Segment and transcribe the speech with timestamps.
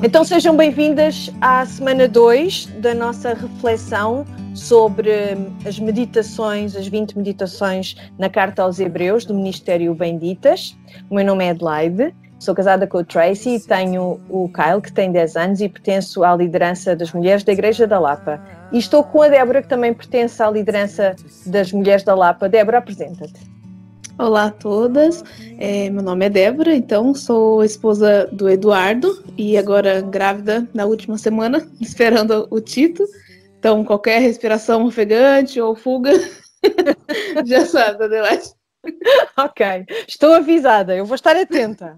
[0.00, 4.24] Então sejam bem-vindas à semana 2 da nossa reflexão
[4.54, 5.10] sobre
[5.66, 10.78] as meditações, as 20 meditações na Carta aos Hebreus do Ministério Benditas.
[11.10, 14.92] O meu nome é Adelaide, sou casada com o Tracy e tenho o Kyle, que
[14.92, 18.40] tem 10 anos e pertenço à liderança das mulheres da Igreja da Lapa.
[18.70, 22.48] E estou com a Débora, que também pertence à liderança das mulheres da Lapa.
[22.48, 23.57] Débora, apresenta-te.
[24.18, 25.22] Olá a todas,
[25.60, 31.16] é, meu nome é Débora, então sou esposa do Eduardo e agora grávida na última
[31.16, 33.04] semana, esperando o Tito.
[33.60, 36.10] Então, qualquer respiração ofegante ou fuga,
[37.46, 38.52] já sabe, Adelaide.
[39.38, 41.96] ok, estou avisada, eu vou estar atenta.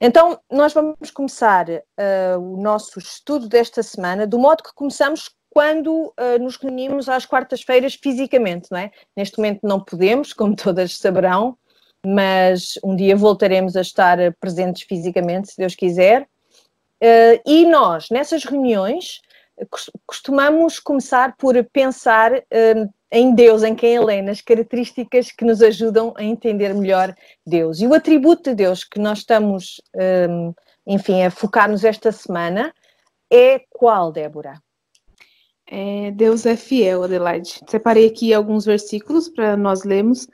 [0.00, 5.90] então, nós vamos começar uh, o nosso estudo desta semana do modo que começamos quando
[5.90, 8.92] uh, nos reunimos às quartas-feiras fisicamente, não é?
[9.16, 11.58] Neste momento não podemos, como todas saberão,
[12.04, 16.22] mas um dia voltaremos a estar presentes fisicamente, se Deus quiser.
[17.02, 19.20] Uh, e nós, nessas reuniões,
[20.06, 25.62] costumamos começar por pensar uh, em Deus, em quem Ele é, nas características que nos
[25.62, 27.14] ajudam a entender melhor
[27.46, 27.80] Deus.
[27.80, 29.80] E o atributo de Deus que nós estamos,
[30.28, 30.52] um,
[30.86, 32.72] enfim, a focar-nos esta semana
[33.30, 34.60] é qual, Débora?
[35.70, 37.60] É, Deus é fiel, Adelaide.
[37.68, 40.26] Separei aqui alguns versículos para nós lermos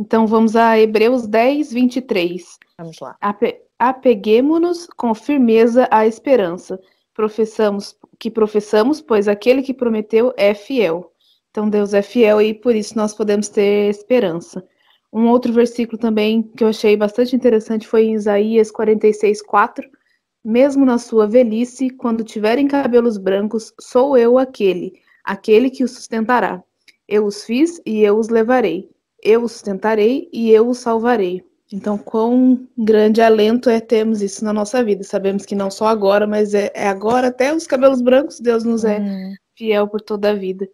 [0.00, 2.58] então vamos a Hebreus 10, 23.
[2.78, 3.18] Vamos lá.
[3.20, 6.80] Ape Apeguemo-nos com firmeza à esperança.
[7.14, 11.12] Professamos que professamos, pois aquele que prometeu é fiel.
[11.50, 14.66] Então Deus é fiel e por isso nós podemos ter esperança.
[15.12, 19.86] Um outro versículo também que eu achei bastante interessante foi em Isaías 46, 4.
[20.42, 26.62] Mesmo na sua velhice, quando tiverem cabelos brancos, sou eu aquele, aquele que os sustentará.
[27.06, 28.88] Eu os fiz e eu os levarei
[29.22, 31.44] eu o sustentarei e eu o salvarei.
[31.72, 35.04] Então, quão grande alento é termos isso na nossa vida.
[35.04, 38.84] Sabemos que não só agora, mas é, é agora até os cabelos brancos, Deus nos
[38.84, 39.34] é hum.
[39.56, 40.68] fiel por toda a vida.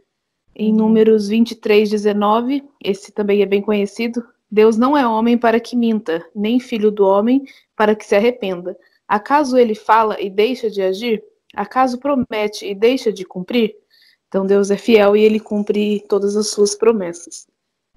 [0.54, 0.76] Em hum.
[0.76, 4.26] Números 23, 19, esse também é bem conhecido.
[4.50, 7.44] Deus não é homem para que minta, nem filho do homem
[7.76, 8.76] para que se arrependa.
[9.06, 11.22] Acaso ele fala e deixa de agir?
[11.54, 13.74] Acaso promete e deixa de cumprir?
[14.28, 17.46] Então Deus é fiel e ele cumpre todas as suas promessas.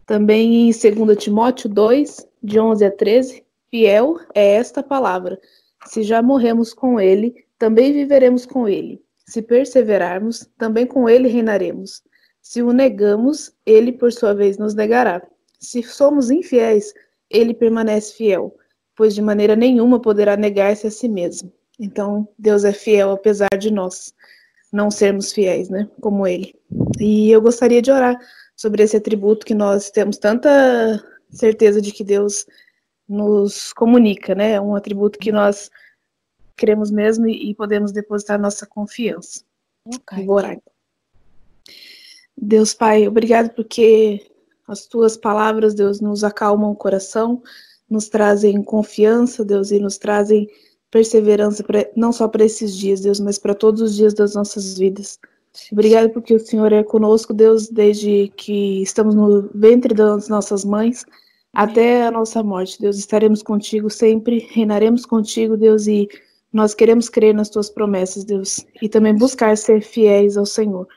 [0.09, 5.39] Também em 2 Timóteo 2, de 11 a 13, fiel é esta palavra.
[5.85, 8.99] Se já morremos com ele, também viveremos com ele.
[9.27, 12.01] Se perseverarmos, também com ele reinaremos.
[12.41, 15.21] Se o negamos, ele por sua vez nos negará.
[15.59, 16.91] Se somos infiéis,
[17.29, 18.57] ele permanece fiel,
[18.95, 21.53] pois de maneira nenhuma poderá negar-se a si mesmo.
[21.79, 24.11] Então, Deus é fiel apesar de nós
[24.73, 25.87] não sermos fiéis, né?
[26.01, 26.55] Como ele.
[26.99, 28.17] E eu gostaria de orar
[28.59, 32.45] sobre esse atributo que nós temos tanta certeza de que Deus
[33.07, 34.55] nos comunica, né?
[34.55, 35.71] É um atributo que nós
[36.57, 39.45] queremos mesmo e, podemos depositar nossa confiança.
[39.85, 40.25] Okay.
[40.25, 40.57] Vou orar.
[42.35, 44.29] Deus Pai, obrigado porque
[44.67, 47.41] as tuas palavras, Deus, nos acalmam o coração,
[47.89, 50.49] nos trazem confiança, Deus, e nos trazem
[50.91, 54.77] perseverança, pra, não só para esses dias, Deus, mas para todos os dias das nossas
[54.77, 55.17] vidas.
[55.71, 61.05] Obrigado porque o Senhor é conosco, Deus, desde que estamos no ventre das nossas mães
[61.53, 62.79] até a nossa morte.
[62.79, 66.07] Deus, estaremos contigo sempre, reinaremos contigo, Deus, e
[66.51, 70.87] nós queremos crer nas tuas promessas, Deus, e também buscar ser fiéis ao Senhor,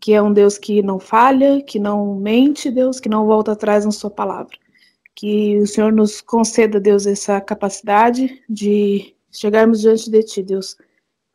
[0.00, 3.84] que é um Deus que não falha, que não mente, Deus, que não volta atrás
[3.84, 4.56] na sua palavra.
[5.14, 10.76] Que o Senhor nos conceda, Deus, essa capacidade de chegarmos diante de ti, Deus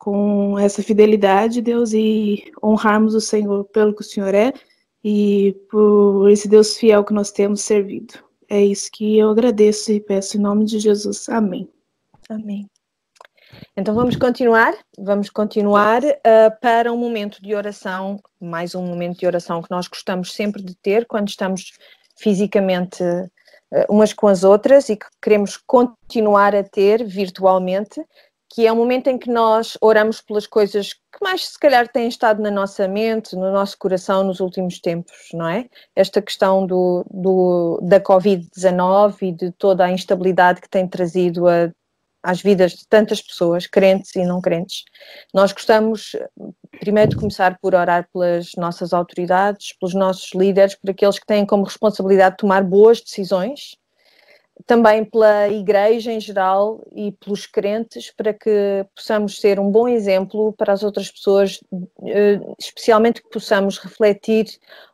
[0.06, 4.52] com essa fidelidade, Deus, e honrarmos o Senhor pelo que o Senhor é
[5.02, 8.14] e por esse Deus fiel que nós temos servido.
[8.48, 11.28] É isso que eu agradeço e peço em nome de Jesus.
[11.28, 11.68] Amém.
[12.30, 12.70] Amém.
[13.76, 19.26] Então vamos continuar, vamos continuar uh, para um momento de oração, mais um momento de
[19.26, 21.72] oração que nós gostamos sempre de ter quando estamos
[22.16, 23.28] fisicamente uh,
[23.88, 28.00] umas com as outras e que queremos continuar a ter virtualmente,
[28.48, 32.08] que é um momento em que nós oramos pelas coisas que mais se calhar têm
[32.08, 35.68] estado na nossa mente, no nosso coração nos últimos tempos, não é?
[35.94, 41.70] Esta questão do, do da Covid-19 e de toda a instabilidade que tem trazido a,
[42.22, 44.84] às vidas de tantas pessoas, crentes e não crentes.
[45.32, 46.14] Nós gostamos,
[46.80, 51.46] primeiro, de começar por orar pelas nossas autoridades, pelos nossos líderes, por aqueles que têm
[51.46, 53.76] como responsabilidade de tomar boas decisões,
[54.66, 60.52] também pela Igreja em geral e pelos crentes, para que possamos ser um bom exemplo
[60.54, 61.60] para as outras pessoas,
[62.04, 64.46] eh, especialmente que possamos refletir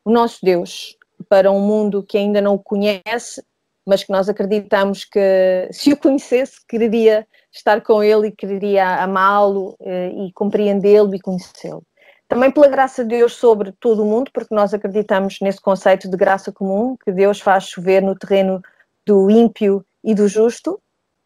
[0.05, 0.97] o nosso Deus
[1.29, 3.43] para um mundo que ainda não o conhece
[3.87, 9.77] mas que nós acreditamos que se o conhecesse, quereria estar com ele e quereria amá-lo
[9.81, 11.83] eh, e compreendê-lo e conhecê-lo.
[12.29, 16.17] Também pela graça de Deus sobre todo o mundo, porque nós acreditamos nesse conceito de
[16.17, 18.63] graça comum, que Deus faz chover no terreno
[19.07, 20.81] do ímpio e do justo,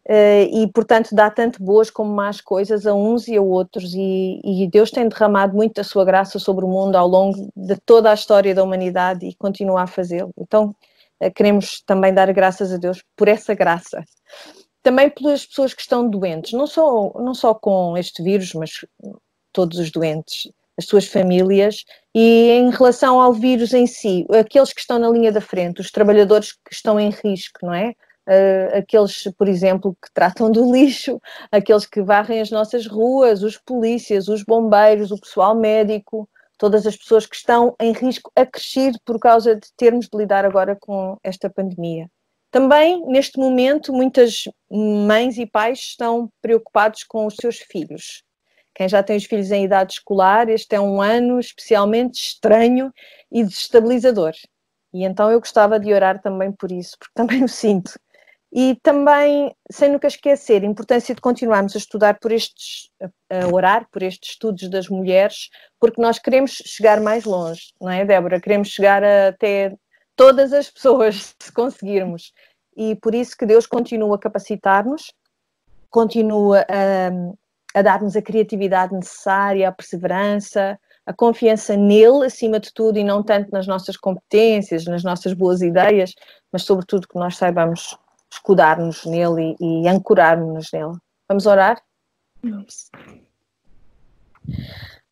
[0.07, 4.39] eh, e portanto dá tanto boas como más coisas a uns e a outros, e,
[4.43, 8.11] e Deus tem derramado muito da sua graça sobre o mundo ao longo de toda
[8.11, 10.31] a história da humanidade e continua a fazê-lo.
[10.37, 10.75] Então,
[11.19, 14.03] eh, queremos também dar graças a Deus por essa graça.
[14.83, 18.85] Também pelas pessoas que estão doentes, não só, não só com este vírus, mas
[19.51, 21.83] todos os doentes, as suas famílias,
[22.13, 25.91] e em relação ao vírus em si, aqueles que estão na linha da frente, os
[25.91, 27.93] trabalhadores que estão em risco, não é?
[28.27, 31.19] Uh, aqueles, por exemplo, que tratam do lixo,
[31.51, 36.97] aqueles que varrem as nossas ruas, os polícias, os bombeiros, o pessoal médico, todas as
[36.97, 41.49] pessoas que estão em risco acrescido por causa de termos de lidar agora com esta
[41.49, 42.09] pandemia.
[42.51, 48.23] Também, neste momento, muitas mães e pais estão preocupados com os seus filhos.
[48.77, 52.93] Quem já tem os filhos em idade escolar, este é um ano especialmente estranho
[53.31, 54.33] e desestabilizador.
[54.93, 57.99] E então eu gostava de orar também por isso, porque também o sinto.
[58.53, 63.87] E também, sem nunca esquecer, a importância de continuarmos a estudar por estes, a orar
[63.91, 68.39] por estes estudos das mulheres, porque nós queremos chegar mais longe, não é, Débora?
[68.39, 69.75] Queremos chegar até
[70.15, 72.31] todas as pessoas, se conseguirmos.
[72.75, 75.11] E por isso que Deus continua a capacitar-nos,
[75.89, 77.09] continua a,
[77.77, 83.23] a dar-nos a criatividade necessária, a perseverança, a confiança nele acima de tudo e não
[83.23, 86.13] tanto nas nossas competências, nas nossas boas ideias,
[86.51, 87.97] mas sobretudo que nós saibamos
[88.31, 90.97] escudar-nos nele e, e ancorar-nos nele.
[91.29, 91.81] Vamos orar?
[92.43, 92.89] Vamos.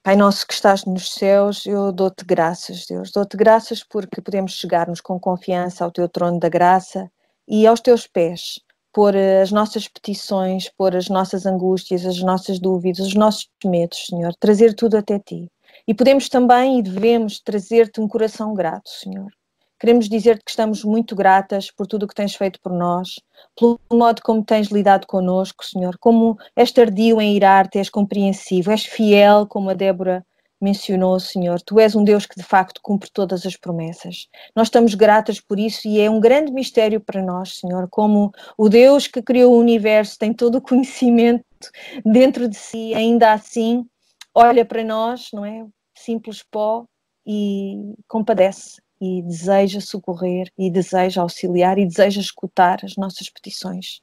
[0.02, 3.12] Pai nosso que estás nos céus, eu dou-te graças, Deus.
[3.12, 7.10] Dou-te graças porque podemos chegar-nos com confiança ao teu trono da graça
[7.48, 8.60] e aos teus pés,
[8.96, 14.34] pôr as nossas petições, pôr as nossas angústias, as nossas dúvidas, os nossos medos, Senhor,
[14.40, 15.52] trazer tudo até ti.
[15.86, 19.30] E podemos também e devemos trazer-te um coração grato, Senhor.
[19.78, 23.20] Queremos dizer-te que estamos muito gratas por tudo o que tens feito por nós,
[23.60, 28.86] pelo modo como tens lidado connosco, Senhor, como és tardio em irar-te, és compreensivo, és
[28.86, 30.26] fiel, como a Débora
[30.62, 31.62] mencionou, Senhor.
[31.62, 34.28] Tu és um Deus que de facto cumpre todas as promessas.
[34.56, 38.70] Nós estamos gratas por isso e é um grande mistério para nós, Senhor, como o
[38.70, 41.44] Deus que criou o universo tem todo o conhecimento
[42.06, 43.86] dentro de si, ainda assim
[44.34, 45.66] olha para nós, não é?
[45.98, 46.86] Simples pó
[47.26, 54.00] e compadece e deseja socorrer e deseja auxiliar e deseja escutar as nossas petições.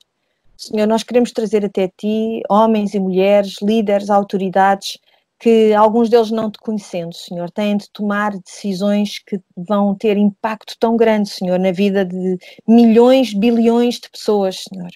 [0.57, 4.99] Senhor, nós queremos trazer até ti homens e mulheres, líderes, autoridades,
[5.43, 10.77] que alguns deles não te conhecendo, Senhor, têm de tomar decisões que vão ter impacto
[10.79, 14.89] tão grande, Senhor, na vida de milhões, bilhões de pessoas, Senhor.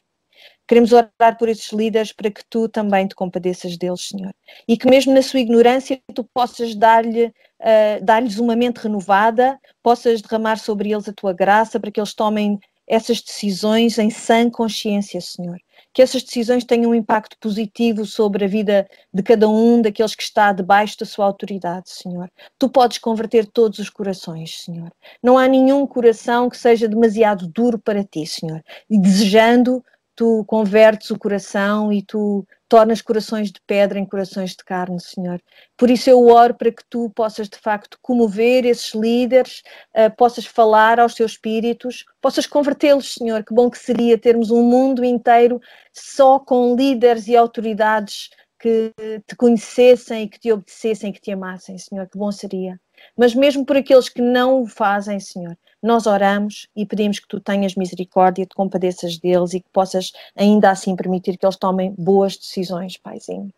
[0.68, 4.32] Queremos orar por esses líderes para que tu também te compadeças deles, Senhor.
[4.68, 10.22] E que mesmo na sua ignorância tu possas dar-lhe, uh, dar-lhes uma mente renovada, possas
[10.22, 15.20] derramar sobre eles a tua graça para que eles tomem essas decisões em sã consciência,
[15.20, 15.58] Senhor.
[15.96, 20.22] Que essas decisões tenham um impacto positivo sobre a vida de cada um daqueles que
[20.22, 22.30] está debaixo da sua autoridade, Senhor.
[22.58, 24.92] Tu podes converter todos os corações, Senhor.
[25.22, 28.62] Não há nenhum coração que seja demasiado duro para ti, Senhor.
[28.90, 29.82] E desejando
[30.16, 35.40] tu convertes o coração e tu tornas corações de pedra em corações de carne, Senhor.
[35.76, 39.62] Por isso eu oro para que tu possas de facto comover esses líderes,
[39.94, 43.44] uh, possas falar aos teus espíritos, possas convertê-los, Senhor.
[43.44, 45.60] Que bom que seria termos um mundo inteiro
[45.92, 48.92] só com líderes e autoridades que
[49.26, 52.08] te conhecessem e que te obedecessem, que te amassem, Senhor.
[52.08, 52.80] Que bom seria.
[53.16, 57.40] Mas mesmo por aqueles que não o fazem, Senhor, nós oramos e pedimos que tu
[57.40, 62.36] tenhas misericórdia, te compadeças deles e que possas ainda assim permitir que eles tomem boas
[62.36, 63.52] decisões, Paizinho.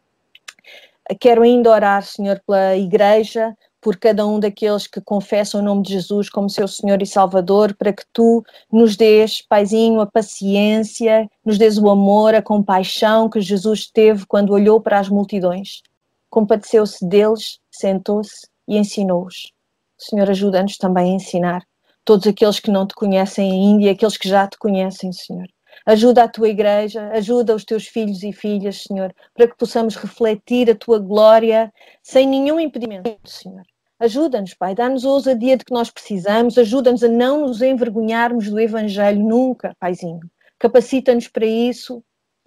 [1.21, 5.93] Quero ainda orar, Senhor, pela igreja, por cada um daqueles que confessam o nome de
[5.95, 11.57] Jesus como seu Senhor e Salvador, para que tu nos dês, Paizinho, a paciência, nos
[11.57, 15.83] dês o amor, a compaixão que Jesus teve quando olhou para as multidões.
[16.29, 19.53] Compadeceu-se deles, sentou-se e ensinou-os.
[19.97, 21.63] Senhor, ajuda-nos também a ensinar
[22.05, 25.47] todos aqueles que não te conhecem ainda e aqueles que já te conhecem, Senhor.
[25.85, 30.71] Ajuda a tua igreja, ajuda os teus filhos e filhas, Senhor, para que possamos refletir
[30.71, 31.73] a tua glória
[32.03, 33.63] sem nenhum impedimento, Senhor.
[33.99, 38.61] Ajuda-nos, Pai, dá-nos a ousadia de que nós precisamos, ajuda-nos a não nos envergonharmos do
[38.61, 40.21] Evangelho nunca, Paizinho.
[40.59, 42.03] Capacita-nos para isso,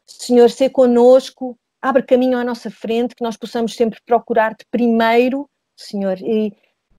[0.06, 6.20] Senhor, ser conosco, abre caminho à nossa frente, que nós possamos sempre procurar-te primeiro, Senhor,
[6.22, 6.54] e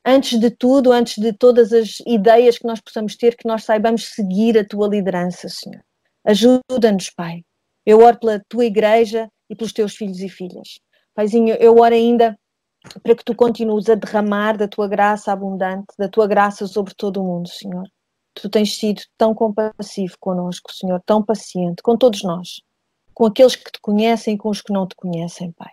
[0.05, 4.09] antes de tudo, antes de todas as ideias que nós possamos ter, que nós saibamos
[4.15, 5.83] seguir a tua liderança, Senhor.
[6.25, 7.43] Ajuda-nos, Pai.
[7.85, 10.81] Eu oro pela tua igreja e pelos teus filhos e filhas.
[11.15, 12.39] Paizinho, eu oro ainda
[13.03, 17.23] para que tu continues a derramar da tua graça abundante, da tua graça sobre todo
[17.23, 17.85] o mundo, Senhor.
[18.35, 22.63] Tu tens sido tão compassivo conosco, Senhor, tão paciente com todos nós,
[23.13, 25.71] com aqueles que te conhecem e com os que não te conhecem, Pai.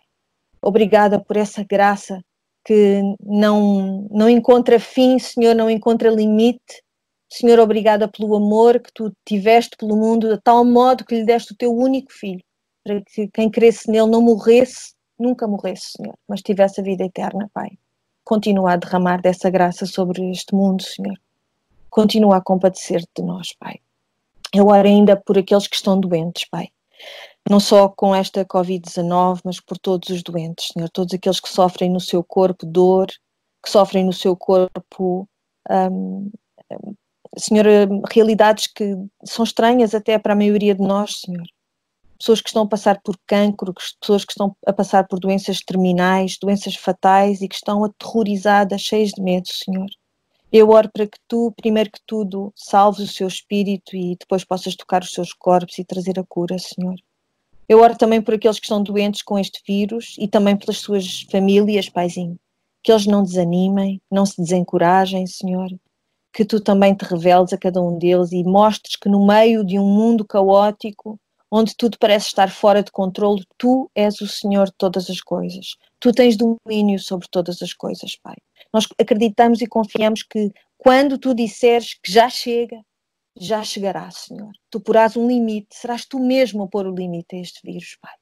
[0.61, 2.21] Obrigada por essa graça
[2.69, 6.83] que não, não encontra fim, Senhor, não encontra limite,
[7.27, 11.53] Senhor, obrigada pelo amor que tu tiveste pelo mundo, de tal modo que lhe deste
[11.53, 12.43] o teu único filho,
[12.83, 17.49] para que quem cresce nele não morresse, nunca morresse, Senhor, mas tivesse a vida eterna,
[17.51, 17.71] Pai.
[18.23, 21.19] Continua a derramar dessa graça sobre este mundo, Senhor.
[21.89, 23.79] Continua a compadecer de nós, Pai.
[24.53, 26.69] Eu oro ainda por aqueles que estão doentes, Pai.
[27.47, 30.89] Não só com esta Covid-19, mas por todos os doentes, Senhor.
[30.89, 33.07] Todos aqueles que sofrem no seu corpo dor,
[33.63, 35.27] que sofrem no seu corpo
[35.69, 36.31] um,
[37.37, 37.65] Senhor,
[38.11, 41.45] realidades que são estranhas até para a maioria de nós, Senhor.
[42.17, 46.37] Pessoas que estão a passar por cancro, pessoas que estão a passar por doenças terminais,
[46.37, 49.87] doenças fatais e que estão aterrorizadas, cheias de medo, Senhor.
[50.51, 54.75] Eu oro para que tu, primeiro que tudo, salves o seu espírito e depois possas
[54.75, 56.95] tocar os seus corpos e trazer a cura, Senhor.
[57.69, 61.21] Eu oro também por aqueles que estão doentes com este vírus e também pelas suas
[61.31, 62.37] famílias, Paizinho.
[62.83, 65.69] Que eles não desanimem, não se desencorajem, Senhor
[66.33, 69.79] que tu também te reveles a cada um deles e mostres que no meio de
[69.79, 71.19] um mundo caótico,
[71.51, 75.75] onde tudo parece estar fora de controle, tu és o Senhor de todas as coisas.
[75.99, 78.35] Tu tens domínio sobre todas as coisas, Pai.
[78.71, 82.79] Nós acreditamos e confiamos que quando tu disseres que já chega,
[83.39, 84.51] já chegará, Senhor.
[84.69, 88.13] Tu porás um limite, serás tu mesmo a pôr o limite a este vírus, Pai.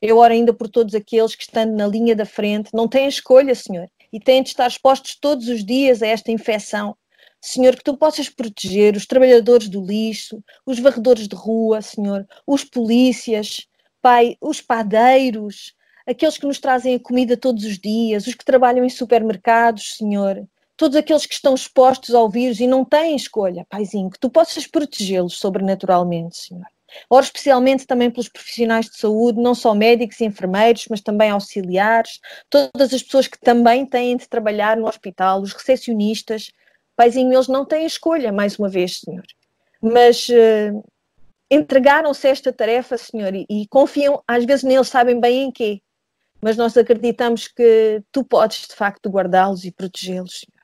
[0.00, 3.54] Eu oro ainda por todos aqueles que, estando na linha da frente, não têm escolha,
[3.54, 6.96] Senhor, e têm de estar expostos todos os dias a esta infecção,
[7.40, 12.64] Senhor, que tu possas proteger os trabalhadores do lixo, os varredores de rua, Senhor, os
[12.64, 13.66] polícias,
[14.02, 15.74] Pai, os padeiros,
[16.06, 20.48] aqueles que nos trazem a comida todos os dias, os que trabalham em supermercados, Senhor,
[20.78, 24.64] todos aqueles que estão expostos ao vírus e não têm escolha, Paizinho, que tu possas
[24.66, 26.64] protegê-los sobrenaturalmente, Senhor.
[27.10, 32.20] Oro especialmente também pelos profissionais de saúde, não só médicos e enfermeiros, mas também auxiliares,
[32.48, 36.52] todas as pessoas que também têm de trabalhar no hospital, os recepcionistas,
[36.96, 39.24] Paizinho, eles não têm escolha, mais uma vez, Senhor.
[39.82, 40.84] Mas uh,
[41.50, 45.82] entregaram-se esta tarefa, Senhor, e, e, confiam, às vezes neles sabem bem em quê,
[46.40, 50.57] mas nós acreditamos que tu podes, de facto, guardá-los e protegê-los, Senhor.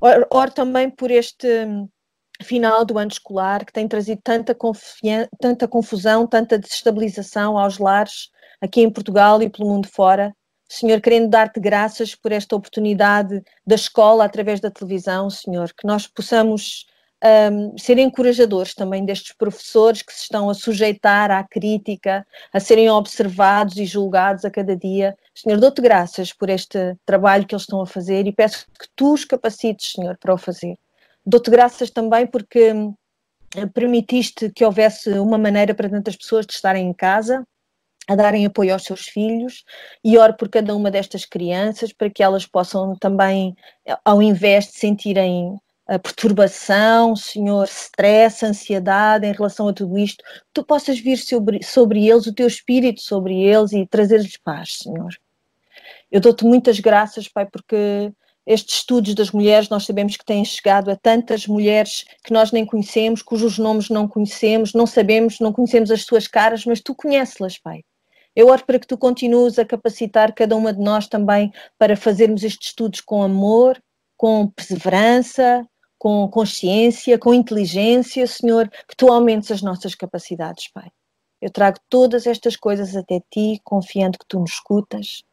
[0.00, 1.88] Oro também por este hum,
[2.42, 4.56] final do ano escolar que tem trazido tanta,
[5.40, 10.34] tanta confusão, tanta desestabilização aos lares aqui em Portugal e pelo mundo fora.
[10.68, 16.06] Senhor, querendo dar-te graças por esta oportunidade da escola através da televisão, Senhor, que nós
[16.06, 16.86] possamos
[17.24, 22.88] um, ser encorajadores também destes professores que se estão a sujeitar à crítica, a serem
[22.90, 25.16] observados e julgados a cada dia.
[25.34, 29.14] Senhor, dou-te graças por este trabalho que eles estão a fazer e peço que tu
[29.14, 30.76] os capacites, Senhor, para o fazer.
[31.26, 32.94] Dou-te graças também porque hum,
[33.74, 37.44] permitiste que houvesse uma maneira para tantas pessoas de estarem em casa,
[38.06, 39.64] a darem apoio aos seus filhos
[40.02, 43.54] e oro por cada uma destas crianças para que elas possam também,
[44.02, 50.62] ao invés de sentirem a perturbação, Senhor, stress, ansiedade em relação a tudo isto, tu
[50.62, 55.08] possas vir sobre, sobre eles, o teu espírito sobre eles e trazer-lhes paz, Senhor.
[56.12, 58.12] Eu dou-te muitas graças, Pai, porque
[58.46, 62.66] estes estudos das mulheres nós sabemos que têm chegado a tantas mulheres que nós nem
[62.66, 67.56] conhecemos, cujos nomes não conhecemos, não sabemos, não conhecemos as suas caras, mas tu conheces-las,
[67.58, 67.82] Pai.
[68.36, 72.44] Eu oro para que tu continues a capacitar cada uma de nós também para fazermos
[72.44, 73.82] estes estudos com amor,
[74.16, 75.66] com perseverança,
[75.98, 80.90] com consciência, com inteligência, Senhor, que tu aumentes as nossas capacidades, Pai.
[81.40, 85.24] Eu trago todas estas coisas até ti, confiando que tu nos escutas,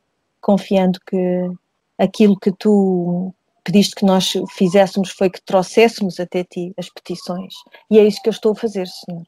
[0.42, 1.50] confiando que
[1.98, 7.54] aquilo que tu pediste que nós fizéssemos foi que trouxéssemos até ti as petições.
[7.90, 9.24] E é isso que eu estou a fazer, Senhor.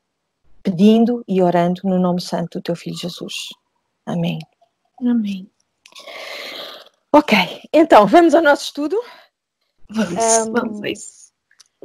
[0.61, 3.49] Pedindo e orando no nome santo do teu Filho Jesus.
[4.05, 4.37] Amém.
[5.01, 5.49] Amém.
[7.11, 7.37] Ok,
[7.73, 9.01] então vamos ao nosso estudo.
[9.89, 11.26] Vamos, um, vamos a isso.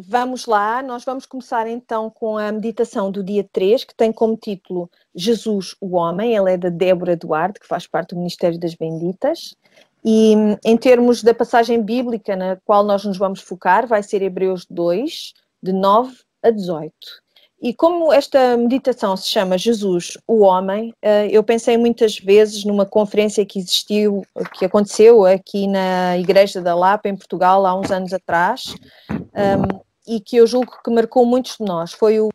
[0.06, 4.36] Vamos lá, nós vamos começar então com a meditação do dia 3, que tem como
[4.36, 6.34] título Jesus, o Homem.
[6.36, 9.54] Ela é da Débora Duarte, que faz parte do Ministério das Benditas.
[10.04, 14.66] E em termos da passagem bíblica na qual nós nos vamos focar, vai ser Hebreus
[14.68, 15.32] 2,
[15.62, 16.92] de 9 a 18.
[17.62, 22.84] E como esta meditação se chama Jesus, o Homem, eh, eu pensei muitas vezes numa
[22.84, 24.22] conferência que existiu,
[24.58, 28.74] que aconteceu aqui na Igreja da Lapa, em Portugal, há uns anos atrás,
[29.08, 31.92] um, e que eu julgo que marcou muitos de nós.
[31.92, 32.30] Foi o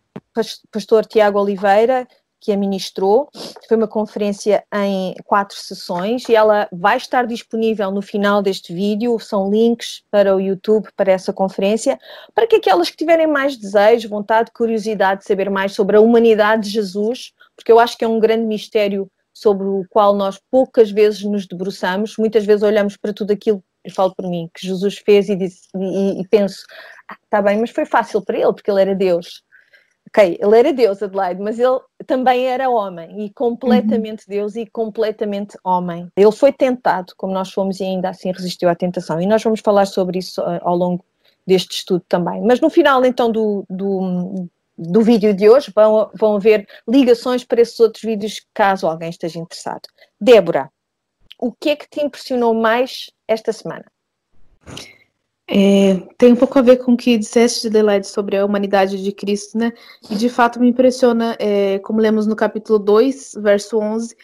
[0.72, 2.08] pastor Tiago Oliveira
[2.40, 3.30] que a ministrou.
[3.68, 9.20] Foi uma conferência em quatro sessões e ela vai estar disponível no final deste vídeo.
[9.20, 12.00] São links para o YouTube para essa conferência,
[12.34, 16.64] para que aquelas que tiverem mais desejo, vontade, curiosidade de saber mais sobre a humanidade
[16.64, 20.90] de Jesus, porque eu acho que é um grande mistério sobre o qual nós poucas
[20.90, 24.98] vezes nos debruçamos, muitas vezes olhamos para tudo aquilo eu falo por mim, que Jesus
[24.98, 26.66] fez e, disse, e, e penso,
[27.24, 29.42] está ah, bem, mas foi fácil para ele, porque ele era Deus.
[30.10, 34.36] Ok, ele era Deus, Adelaide, mas ele também era homem, e completamente uhum.
[34.36, 36.10] Deus e completamente homem.
[36.16, 39.22] Ele foi tentado, como nós fomos, e ainda assim resistiu à tentação.
[39.22, 41.04] E nós vamos falar sobre isso uh, ao longo
[41.46, 42.42] deste estudo também.
[42.42, 47.62] Mas no final, então, do, do, do vídeo de hoje, vão, vão haver ligações para
[47.62, 49.88] esses outros vídeos, caso alguém esteja interessado.
[50.20, 50.70] Débora,
[51.40, 53.86] o que é que te impressionou mais esta semana?
[55.50, 59.12] É, tem um pouco a ver com o que disseste, Adelaide, sobre a humanidade de
[59.14, 59.72] Cristo, né?
[60.10, 64.16] E de fato me impressiona, é, como lemos no capítulo 2, verso 11,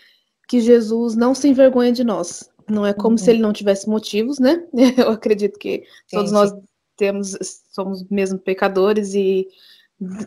[0.48, 2.50] que Jesus não se envergonha de nós.
[2.70, 3.18] Não é como uhum.
[3.18, 4.64] se ele não tivesse motivos, né?
[4.98, 6.36] Eu acredito que sim, todos sim.
[6.36, 6.54] nós
[6.98, 7.38] temos,
[7.72, 9.48] somos mesmo pecadores e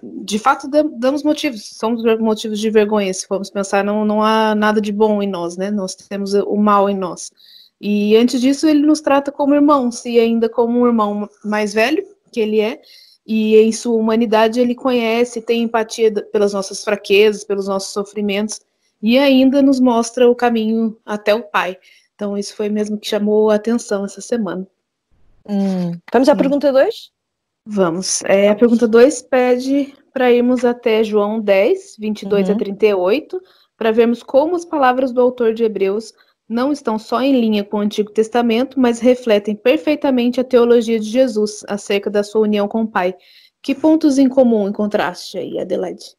[0.03, 4.81] de fato damos motivos, somos motivos de vergonha, se formos pensar, não, não há nada
[4.81, 5.71] de bom em nós, né?
[5.71, 7.31] Nós temos o mal em nós.
[7.81, 12.05] E antes disso, ele nos trata como irmãos, e ainda como um irmão mais velho,
[12.33, 12.81] que ele é,
[13.27, 18.61] e em sua humanidade ele conhece, tem empatia pelas nossas fraquezas, pelos nossos sofrimentos,
[19.03, 21.77] e ainda nos mostra o caminho até o Pai.
[22.15, 24.67] Então, isso foi mesmo que chamou a atenção essa semana.
[25.47, 25.93] Hum.
[26.13, 26.37] Vamos à hum.
[26.37, 27.13] pergunta 2?
[27.67, 28.23] Vamos.
[28.25, 32.55] É, a pergunta 2 pede para irmos até João 10, 22 uhum.
[32.55, 33.43] a 38,
[33.77, 36.15] para vermos como as palavras do autor de Hebreus
[36.49, 41.07] não estão só em linha com o Antigo Testamento, mas refletem perfeitamente a teologia de
[41.07, 43.15] Jesus acerca da sua união com o Pai.
[43.63, 46.17] Que pontos em comum encontraste aí, Adelaide?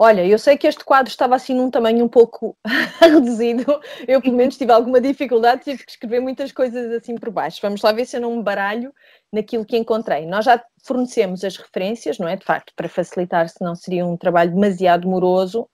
[0.00, 2.56] Olha, eu sei que este quadro estava assim num tamanho um pouco
[3.00, 3.80] reduzido.
[4.06, 7.58] Eu, pelo menos, tive alguma dificuldade, tive que escrever muitas coisas assim por baixo.
[7.60, 8.94] Vamos lá ver se eu não me baralho
[9.32, 10.24] naquilo que encontrei.
[10.24, 12.36] Nós já fornecemos as referências, não é?
[12.36, 15.68] De facto, para facilitar, senão seria um trabalho demasiado moroso.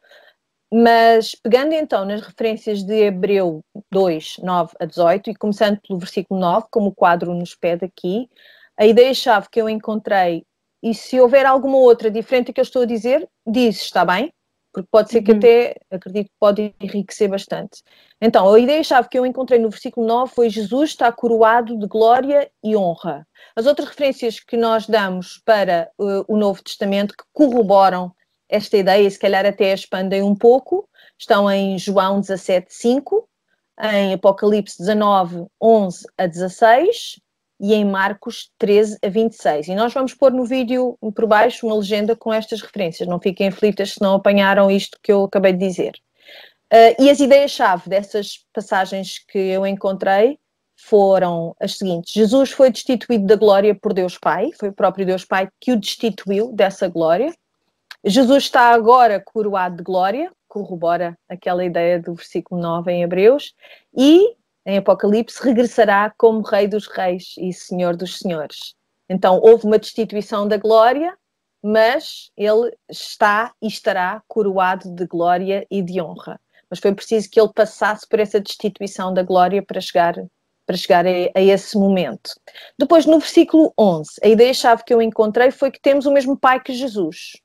[0.73, 3.61] Mas pegando então nas referências de Hebreu
[3.93, 8.29] 2, 9 a 18, e começando pelo versículo 9, como o quadro nos pede aqui,
[8.77, 10.45] a ideia-chave que eu encontrei,
[10.83, 14.33] e se houver alguma outra diferente do que eu estou a dizer, diz, está bem?
[14.73, 15.39] Porque pode ser que uhum.
[15.39, 17.81] até, acredito que pode enriquecer bastante.
[18.21, 22.51] Então, a ideia-chave que eu encontrei no versículo 9 foi Jesus está coroado de glória
[22.63, 23.25] e honra.
[23.55, 28.13] As outras referências que nós damos para uh, o Novo Testamento que corroboram
[28.55, 30.89] esta ideia, se calhar até expandem um pouco,
[31.19, 33.29] estão em João 17, 5,
[33.83, 37.21] em Apocalipse 19, 11 a 16
[37.61, 39.69] e em Marcos 13 a 26.
[39.69, 43.49] E nós vamos pôr no vídeo por baixo uma legenda com estas referências, não fiquem
[43.49, 45.93] aflitas se não apanharam isto que eu acabei de dizer.
[46.73, 50.39] Uh, e as ideias-chave dessas passagens que eu encontrei
[50.77, 55.25] foram as seguintes: Jesus foi destituído da glória por Deus Pai, foi o próprio Deus
[55.25, 57.33] Pai que o destituiu dessa glória.
[58.07, 63.55] Jesus está agora coroado de glória, corrobora aquela ideia do versículo 9 em Hebreus,
[63.97, 64.37] e
[64.67, 68.75] em Apocalipse regressará como Rei dos Reis e Senhor dos Senhores.
[69.09, 71.17] Então houve uma destituição da glória,
[71.63, 76.39] mas ele está e estará coroado de glória e de honra.
[76.69, 80.15] Mas foi preciso que ele passasse por essa destituição da glória para chegar
[80.67, 82.31] para chegar a, a, esse momento.
[82.79, 86.59] Depois, no versículo 11, a ideia-chave que eu encontrei foi que temos o mesmo Pai
[86.59, 87.44] que Jesus.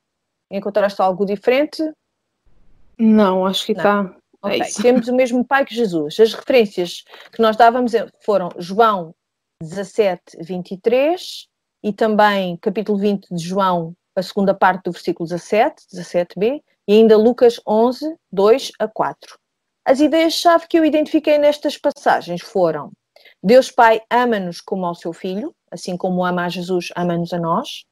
[0.49, 1.83] Encontraste algo diferente?
[2.97, 4.13] Não, acho que está.
[4.43, 4.73] É okay.
[4.81, 6.19] Temos o mesmo Pai que Jesus.
[6.19, 7.91] As referências que nós dávamos
[8.23, 9.13] foram João
[9.61, 11.47] 17, 23
[11.83, 17.17] e também capítulo 20 de João, a segunda parte do versículo 17, 17b, e ainda
[17.17, 19.37] Lucas 11, 2 a 4.
[19.85, 22.91] As ideias-chave que eu identifiquei nestas passagens foram:
[23.43, 27.85] Deus Pai ama-nos como ao seu Filho, assim como ama a Jesus, ama-nos a nós.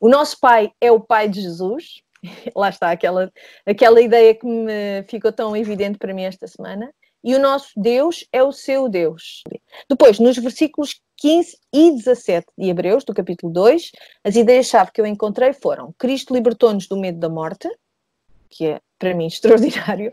[0.00, 2.02] O nosso Pai é o Pai de Jesus,
[2.54, 3.32] lá está aquela,
[3.66, 6.92] aquela ideia que me ficou tão evidente para mim esta semana.
[7.22, 9.42] e o nosso Deus é o seu Deus.
[9.88, 13.92] Depois, nos versículos 15 e 17 de Hebreus, do capítulo 2,
[14.24, 17.68] as ideias-chave que eu encontrei foram: Cristo libertou-nos do medo da morte,
[18.50, 20.12] que é para mim extraordinário,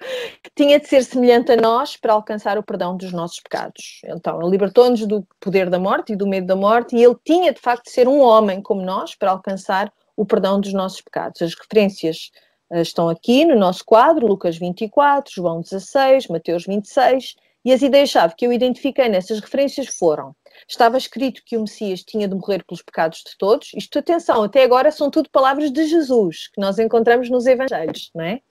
[0.55, 4.01] tinha de ser semelhante a nós para alcançar o perdão dos nossos pecados.
[4.05, 7.53] Então, ele libertou-nos do poder da morte e do medo da morte, e ele tinha
[7.53, 11.41] de facto de ser um homem como nós para alcançar o perdão dos nossos pecados.
[11.41, 12.29] As referências
[12.71, 18.35] uh, estão aqui no nosso quadro, Lucas 24, João 16, Mateus 26, e as ideias-chave
[18.35, 20.35] que eu identifiquei nessas referências foram
[20.67, 23.71] estava escrito que o Messias tinha de morrer pelos pecados de todos.
[23.75, 28.23] Isto, atenção, até agora são tudo palavras de Jesus que nós encontramos nos Evangelhos, não
[28.23, 28.41] é?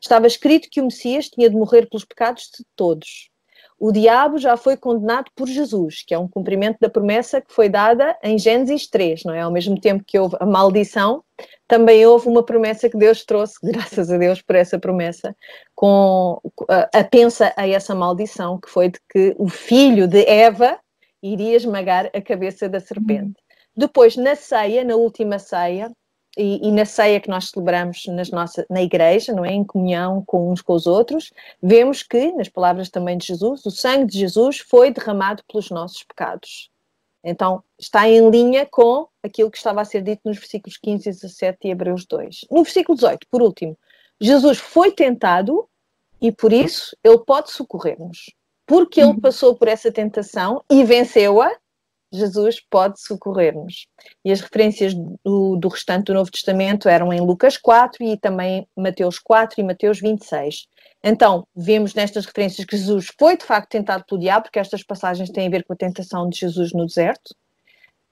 [0.00, 3.30] Estava escrito que o Messias tinha de morrer pelos pecados de todos.
[3.78, 7.68] O diabo já foi condenado por Jesus, que é um cumprimento da promessa que foi
[7.68, 9.42] dada em Gênesis 3, não é?
[9.42, 11.22] Ao mesmo tempo que houve a maldição,
[11.68, 15.36] também houve uma promessa que Deus trouxe, graças a Deus por essa promessa,
[15.74, 20.78] com a, a pensa a essa maldição, que foi de que o filho de Eva
[21.22, 23.26] iria esmagar a cabeça da serpente.
[23.26, 23.34] Uhum.
[23.76, 25.92] Depois, na ceia, na última ceia,
[26.36, 29.52] e, e, na ceia que nós celebramos nas nossa, na igreja, não é?
[29.52, 33.70] Em comunhão com uns com os outros, vemos que, nas palavras também de Jesus, o
[33.70, 36.70] sangue de Jesus foi derramado pelos nossos pecados.
[37.24, 41.12] Então, está em linha com aquilo que estava a ser dito nos versículos 15 e
[41.12, 42.46] 17 de Hebreus 2.
[42.50, 43.76] No versículo 18, por último,
[44.20, 45.68] Jesus foi tentado
[46.20, 48.26] e por isso ele pode socorrer-nos
[48.66, 49.20] porque ele uhum.
[49.20, 51.56] passou por essa tentação e venceu-a,
[52.12, 53.86] Jesus pode socorrer-nos.
[54.24, 58.66] E as referências do, do, restante do Novo Testamento eram em Lucas 4 e também
[58.76, 60.66] Mateus 4 e Mateus 26.
[61.02, 65.30] Então, vemos nestas referências que Jesus foi de facto tentado pelo diabo, porque estas passagens
[65.30, 67.34] têm a ver com a tentação de Jesus no deserto.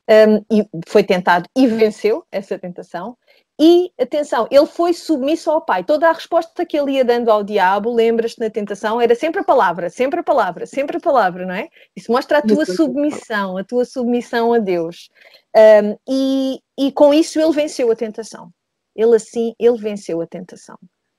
[0.09, 3.17] Um, e foi tentado e venceu essa tentação.
[3.61, 5.85] E, atenção, ele foi submisso ao Pai.
[5.85, 9.45] Toda a resposta que ele ia dando ao diabo, lembras-te na tentação, era sempre a
[9.45, 11.69] palavra, sempre a palavra, sempre a palavra, não é?
[11.95, 15.09] Isso mostra a tua submissão, a tua submissão a Deus.
[15.57, 18.51] Um, e, e com isso ele venceu a tentação.
[18.95, 20.77] Ele assim, ele venceu a tentação.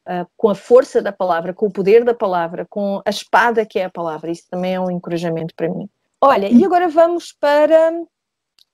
[0.07, 3.79] Uh, com a força da palavra, com o poder da palavra, com a espada que
[3.79, 4.29] é a palavra.
[4.29, 5.89] Isso também é um encorajamento para mim.
[6.21, 7.91] Olha, e agora vamos para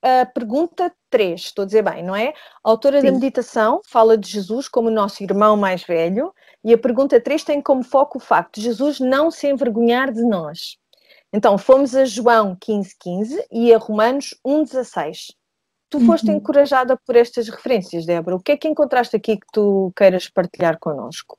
[0.02, 2.30] a pergunta 3, estou a dizer bem, não é?
[2.64, 3.06] A autora Sim.
[3.06, 6.34] da meditação fala de Jesus como nosso irmão mais velho
[6.64, 10.22] e a pergunta 3 tem como foco o facto de Jesus não se envergonhar de
[10.22, 10.76] nós.
[11.32, 15.32] Então, fomos a João 15, 15 e a Romanos 1, 16.
[15.88, 16.36] Tu foste uhum.
[16.36, 18.36] encorajada por estas referências, Débora.
[18.36, 21.38] O que é que encontraste aqui que tu queiras partilhar connosco?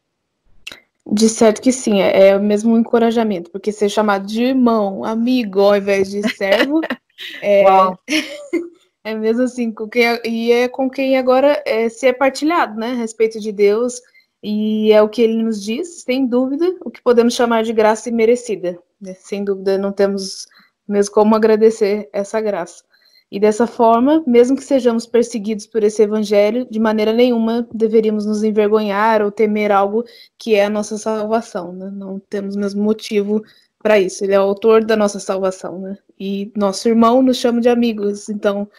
[1.06, 5.60] De certo que sim, é, é o mesmo encorajamento, porque ser chamado de irmão, amigo,
[5.60, 6.82] ao invés de servo,
[7.42, 7.64] é,
[9.04, 12.92] é mesmo assim, com quem, e é com quem agora é, se é partilhado, né,
[12.92, 14.02] a respeito de Deus,
[14.42, 18.10] e é o que ele nos diz, sem dúvida, o que podemos chamar de graça
[18.10, 18.78] imerecida.
[19.00, 19.14] Né?
[19.14, 20.48] Sem dúvida, não temos
[20.88, 22.84] mesmo como agradecer essa graça.
[23.32, 28.44] E dessa forma, mesmo que sejamos perseguidos por esse evangelho, de maneira nenhuma deveríamos nos
[28.44, 30.04] envergonhar ou temer algo
[30.38, 31.74] que é a nossa salvação.
[31.74, 31.90] Né?
[31.92, 33.42] Não temos mesmo motivo
[33.82, 34.24] para isso.
[34.24, 35.98] Ele é o autor da nossa salvação, né?
[36.26, 38.70] E nosso irmão nos chama de amigos, então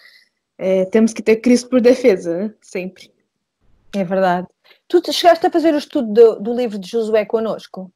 [0.57, 2.55] é, temos que ter Cristo por defesa, né?
[2.63, 3.13] sempre.
[3.95, 4.49] É verdade.
[4.89, 7.93] Tu chegaste a fazer o estudo do, do livro de Josué conosco?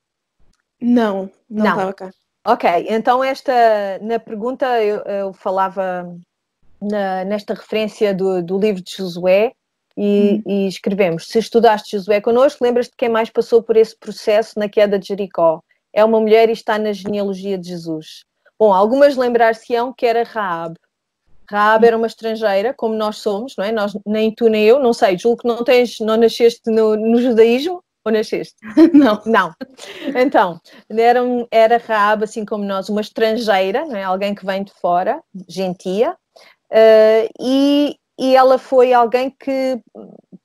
[0.79, 2.11] Não, não estava cá.
[2.47, 6.15] Ok, então esta, na pergunta eu, eu falava
[6.79, 9.53] na, nesta referência do, do livro de Josué
[9.97, 10.51] e, hum.
[10.51, 14.99] e escrevemos, se estudaste Josué connosco, lembras-te quem mais passou por esse processo na queda
[14.99, 15.63] de Jericó?
[15.93, 18.25] é uma mulher e está na genealogia de Jesus.
[18.59, 20.75] Bom, algumas lembrar-se-ão que era Raab.
[21.51, 23.73] Raab era uma estrangeira, como nós somos, não é?
[23.73, 27.21] Nós, nem tu nem eu, não sei, julgo que não tens, não nasceste no, no
[27.21, 28.57] judaísmo, ou nasceste?
[28.95, 29.21] Não.
[29.27, 29.55] Não.
[30.15, 34.03] Então, era, era Raab, assim como nós, uma estrangeira, não é?
[34.03, 39.81] alguém que vem de fora, gentia, uh, e, e ela foi alguém que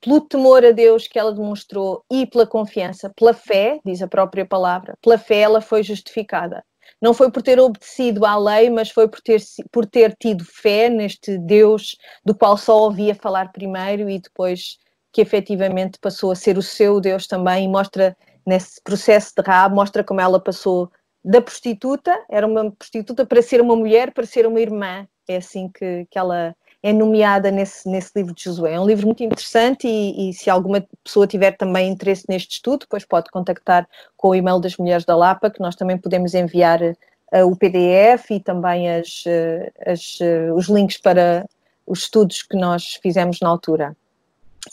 [0.02, 4.46] pelo temor a Deus que ela demonstrou e pela confiança, pela fé, diz a própria
[4.46, 6.64] palavra, pela fé ela foi justificada.
[7.04, 10.88] Não foi por ter obedecido à lei, mas foi por ter, por ter tido fé
[10.88, 14.78] neste Deus do qual só ouvia falar primeiro e depois
[15.12, 18.16] que efetivamente passou a ser o seu Deus também e mostra
[18.48, 20.90] nesse processo de Raab, mostra como ela passou
[21.26, 25.06] da prostituta, era uma prostituta para ser uma mulher, para ser uma irmã.
[25.28, 28.74] É assim que, que ela é nomeada nesse, nesse livro de Josué.
[28.74, 32.82] É um livro muito interessante e, e, se alguma pessoa tiver também interesse neste estudo,
[32.82, 36.82] depois pode contactar com o e-mail das Mulheres da Lapa, que nós também podemos enviar
[36.82, 41.48] uh, o PDF e também as, uh, as, uh, os links para
[41.88, 43.96] os estudos que nós fizemos na altura.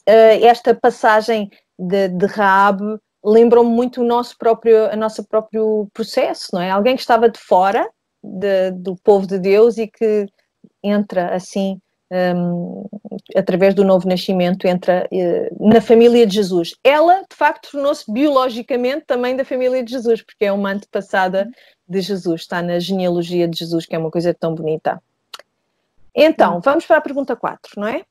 [0.07, 6.61] esta passagem de, de Raab lembram-me muito o nosso próprio, a nosso próprio processo, não
[6.61, 6.71] é?
[6.71, 7.89] Alguém que estava de fora
[8.23, 10.27] de, do povo de Deus e que
[10.83, 12.87] entra assim um,
[13.37, 16.75] através do novo nascimento, entra uh, na família de Jesus.
[16.83, 21.49] Ela, de facto, tornou-se biologicamente também da família de Jesus, porque é uma antepassada
[21.89, 25.03] de Jesus, está na genealogia de Jesus, que é uma coisa tão bonita.
[26.15, 28.03] Então, vamos para a pergunta 4, não é?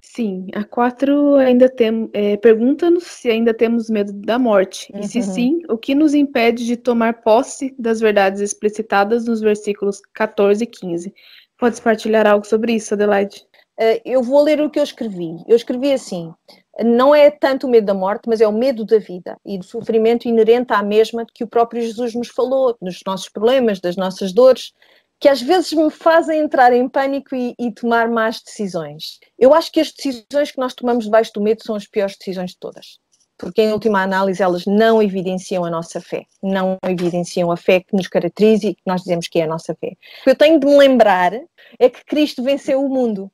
[0.00, 4.92] Sim, a 4 ainda tem, é, pergunta-nos se ainda temos medo da morte.
[4.92, 5.00] Uhum.
[5.00, 5.24] E se uhum.
[5.24, 10.66] sim, o que nos impede de tomar posse das verdades explicitadas nos versículos 14 e
[10.66, 11.14] 15.
[11.62, 13.46] Podes partilhar algo sobre isso, Adelaide?
[13.78, 15.36] Uh, eu vou ler o que eu escrevi.
[15.46, 16.34] Eu escrevi assim:
[16.80, 19.64] não é tanto o medo da morte, mas é o medo da vida e do
[19.64, 24.32] sofrimento inerente à mesma que o próprio Jesus nos falou, dos nossos problemas, das nossas
[24.32, 24.72] dores,
[25.20, 29.20] que às vezes me fazem entrar em pânico e, e, tomar más decisões.
[29.38, 32.50] Eu acho que as decisões que nós tomamos debaixo do medo são as piores decisões
[32.50, 32.98] de todas.
[33.38, 37.96] Porque, em última análise, elas não evidenciam a nossa fé, não evidenciam a fé que
[37.96, 39.96] nos caracteriza e que nós dizemos que é a nossa fé.
[40.20, 41.32] O que eu tenho de me lembrar
[41.78, 43.30] é que Cristo venceu o mundo.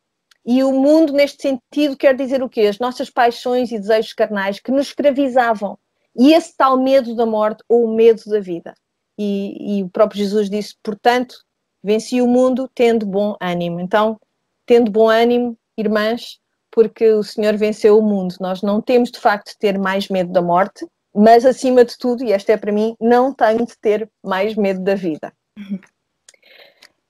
[0.46, 2.62] E o mundo, neste sentido, quer dizer o quê?
[2.62, 5.78] As nossas paixões e desejos carnais que nos escravizavam.
[6.16, 8.74] E esse tal medo da morte ou o medo da vida.
[9.18, 11.44] E, e o próprio Jesus disse, portanto,
[11.82, 13.78] venci o mundo tendo bom ânimo.
[13.78, 14.18] Então,
[14.64, 16.38] tendo bom ânimo, irmãs,
[16.78, 18.36] porque o Senhor venceu o mundo.
[18.38, 22.22] Nós não temos de facto de ter mais medo da morte, mas acima de tudo,
[22.22, 25.32] e esta é para mim, não tenho de ter mais medo da vida.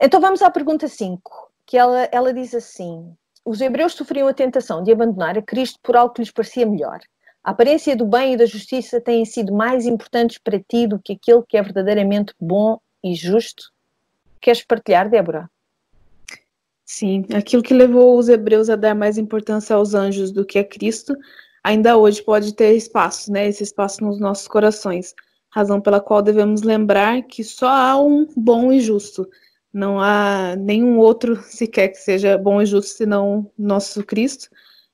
[0.00, 4.82] Então vamos à pergunta 5, que ela, ela diz assim: Os hebreus sofriam a tentação
[4.82, 7.00] de abandonar a Cristo por algo que lhes parecia melhor.
[7.44, 11.12] A aparência do bem e da justiça têm sido mais importantes para ti do que
[11.12, 13.64] aquilo que é verdadeiramente bom e justo?
[14.40, 15.50] Queres partilhar, Débora?
[16.90, 20.64] Sim, aquilo que levou os hebreus a dar mais importância aos anjos do que a
[20.64, 21.14] Cristo,
[21.62, 23.46] ainda hoje pode ter espaço, né?
[23.46, 25.14] Esse espaço nos nossos corações.
[25.50, 29.28] Razão pela qual devemos lembrar que só há um bom e justo.
[29.70, 34.48] Não há nenhum outro sequer que seja bom e justo senão nosso Cristo,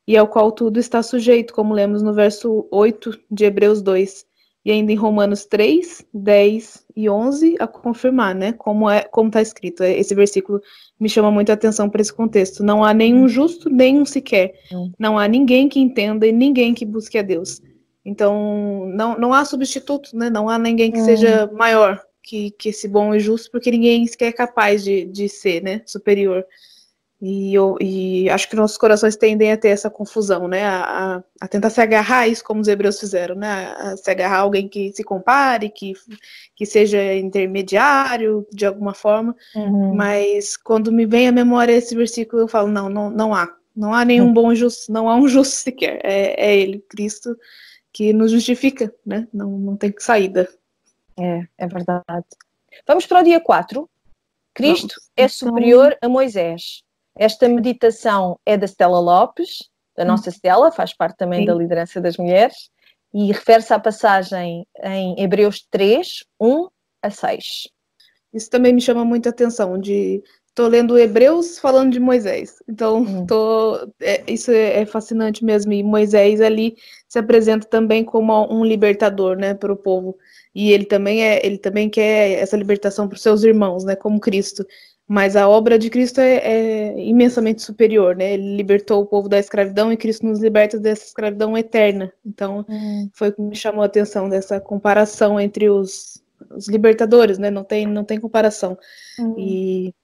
[0.04, 4.26] e ao qual tudo está sujeito, como lemos no verso 8 de Hebreus 2
[4.64, 8.52] e ainda em Romanos 3, 10 e 11 a confirmar, né?
[8.52, 9.84] Como é, como está escrito.
[9.84, 10.60] Esse versículo
[10.98, 12.64] me chama muito a atenção para esse contexto.
[12.64, 14.54] Não há nenhum justo, nenhum sequer.
[14.98, 17.60] Não há ninguém que entenda e ninguém que busque a Deus.
[18.04, 20.30] Então, não, não há substituto, né?
[20.30, 24.28] Não há ninguém que seja maior que, que esse bom e justo, porque ninguém sequer
[24.28, 25.82] é capaz de, de ser, né?
[25.84, 26.44] Superior.
[27.20, 30.64] E, eu, e acho que nossos corações tendem a ter essa confusão, né?
[30.64, 33.74] A, a, a, tentar se agarrar a isso como os hebreus fizeram, né?
[33.78, 35.94] A se agarrar a alguém que se compare, que,
[36.54, 39.34] que seja intermediário de alguma forma.
[39.54, 39.94] Uhum.
[39.94, 43.54] Mas quando me vem à memória esse versículo, eu falo, não, não, não há.
[43.74, 46.00] Não há nenhum bom justo, não há um justo sequer.
[46.04, 47.36] É, é ele, Cristo,
[47.92, 49.26] que nos justifica, né?
[49.32, 50.48] Não, não tem saída.
[51.18, 52.26] É, é verdade.
[52.86, 53.88] Vamos para o dia 4.
[54.52, 55.10] Cristo Vamos.
[55.16, 56.83] é superior a Moisés.
[57.16, 60.08] Esta meditação é da Stella Lopes, da hum.
[60.08, 61.46] nossa Stella, faz parte também Sim.
[61.46, 62.70] da liderança das mulheres,
[63.12, 66.68] e refere-se à passagem em Hebreus 3, 1
[67.02, 67.68] a 6.
[68.32, 70.20] Isso também me chama muita atenção, de
[70.54, 72.62] estou lendo Hebreus falando de Moisés.
[72.68, 73.26] Então, hum.
[73.26, 75.72] tô, é, isso é, é, fascinante mesmo.
[75.72, 76.76] E Moisés ali
[77.08, 80.16] se apresenta também como um libertador, né, para o povo.
[80.54, 84.20] E ele também é, ele também quer essa libertação para os seus irmãos, né, como
[84.20, 84.64] Cristo.
[85.06, 88.32] Mas a obra de Cristo é, é, imensamente superior, né?
[88.32, 92.10] Ele libertou o povo da escravidão e Cristo nos liberta dessa escravidão eterna.
[92.24, 93.10] Então, hum.
[93.12, 97.50] foi o que me chamou a atenção dessa comparação entre os, os libertadores, né?
[97.50, 98.78] Não tem, não tem comparação.
[99.18, 99.34] Hum.
[99.38, 99.94] E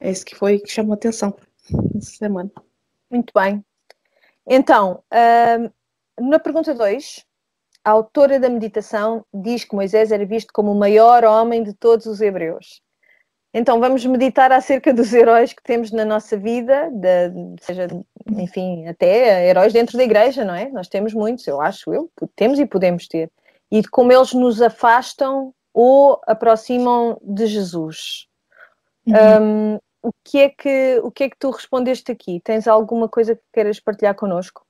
[0.00, 1.36] é isso que foi que chamou a atenção
[1.96, 2.50] essa semana.
[3.08, 3.64] Muito bem.
[4.44, 5.72] Então, uh,
[6.20, 7.24] na pergunta 2,
[7.84, 12.06] a autora da meditação diz que Moisés era visto como o maior homem de todos
[12.06, 12.82] os hebreus.
[13.52, 17.88] Então vamos meditar acerca dos heróis que temos na nossa vida, de, seja,
[18.36, 20.68] enfim, até heróis dentro da igreja, não é?
[20.68, 23.30] Nós temos muitos, eu acho, eu, temos e podemos ter.
[23.70, 28.26] E de como eles nos afastam ou aproximam de Jesus.
[29.06, 29.14] Uhum.
[29.42, 32.40] Um, o, que é que, o que é que tu respondeste aqui?
[32.44, 34.66] Tens alguma coisa que queiras partilhar connosco?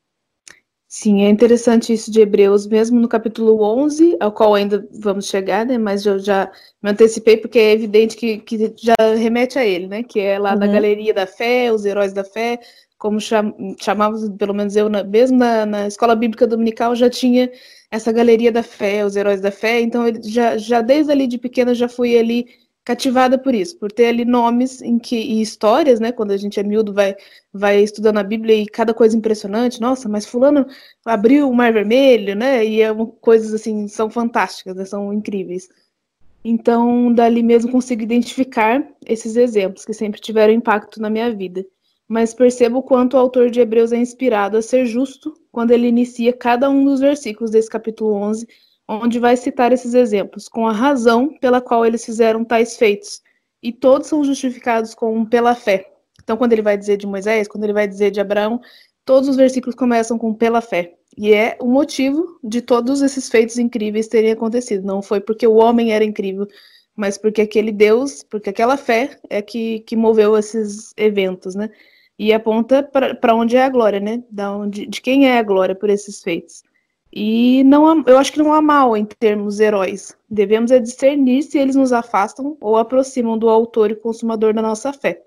[0.90, 5.66] Sim, é interessante isso de Hebreus, mesmo no capítulo 11, ao qual ainda vamos chegar,
[5.66, 5.76] né?
[5.76, 6.50] Mas eu já
[6.82, 10.02] me antecipei porque é evidente que, que já remete a ele, né?
[10.02, 10.60] Que é lá uhum.
[10.60, 12.58] na Galeria da Fé, os Heróis da Fé,
[12.96, 17.50] como cham chamávamos, pelo menos eu, na, mesmo na, na Escola Bíblica Dominical, já tinha
[17.90, 21.36] essa Galeria da Fé, os Heróis da Fé, então ele já, já desde ali de
[21.36, 22.46] pequena já fui ali
[22.88, 26.10] cativada por isso, por ter ali nomes em que, e histórias, né?
[26.10, 27.14] Quando a gente é miúdo, vai,
[27.52, 29.78] vai estudando a Bíblia e cada coisa impressionante.
[29.78, 30.66] Nossa, mas fulano
[31.04, 32.64] abriu o Mar Vermelho, né?
[32.64, 35.68] E é uma, coisas assim, são fantásticas, né, são incríveis.
[36.42, 41.66] Então, dali mesmo consigo identificar esses exemplos que sempre tiveram impacto na minha vida.
[42.08, 46.32] Mas percebo quanto o autor de Hebreus é inspirado a ser justo quando ele inicia
[46.32, 48.48] cada um dos versículos desse capítulo 11
[48.88, 53.20] onde vai citar esses exemplos, com a razão pela qual eles fizeram tais feitos.
[53.62, 55.92] E todos são justificados com pela fé.
[56.22, 58.60] Então, quando ele vai dizer de Moisés, quando ele vai dizer de Abraão,
[59.04, 60.94] todos os versículos começam com pela fé.
[61.16, 64.86] E é o motivo de todos esses feitos incríveis terem acontecido.
[64.86, 66.46] Não foi porque o homem era incrível,
[66.94, 71.70] mas porque aquele Deus, porque aquela fé é que, que moveu esses eventos, né?
[72.18, 74.22] E aponta para onde é a glória, né?
[74.30, 76.62] Da onde, de quem é a glória por esses feitos.
[77.12, 80.16] E não, eu acho que não há mal em termos heróis.
[80.28, 84.92] Devemos é discernir se eles nos afastam ou aproximam do autor e consumador da nossa
[84.92, 85.22] fé,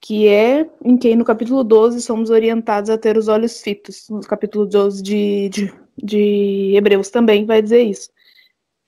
[0.00, 4.08] que é em quem no capítulo 12 somos orientados a ter os olhos fitos.
[4.08, 8.10] No capítulo 12 de, de, de Hebreus também vai dizer isso.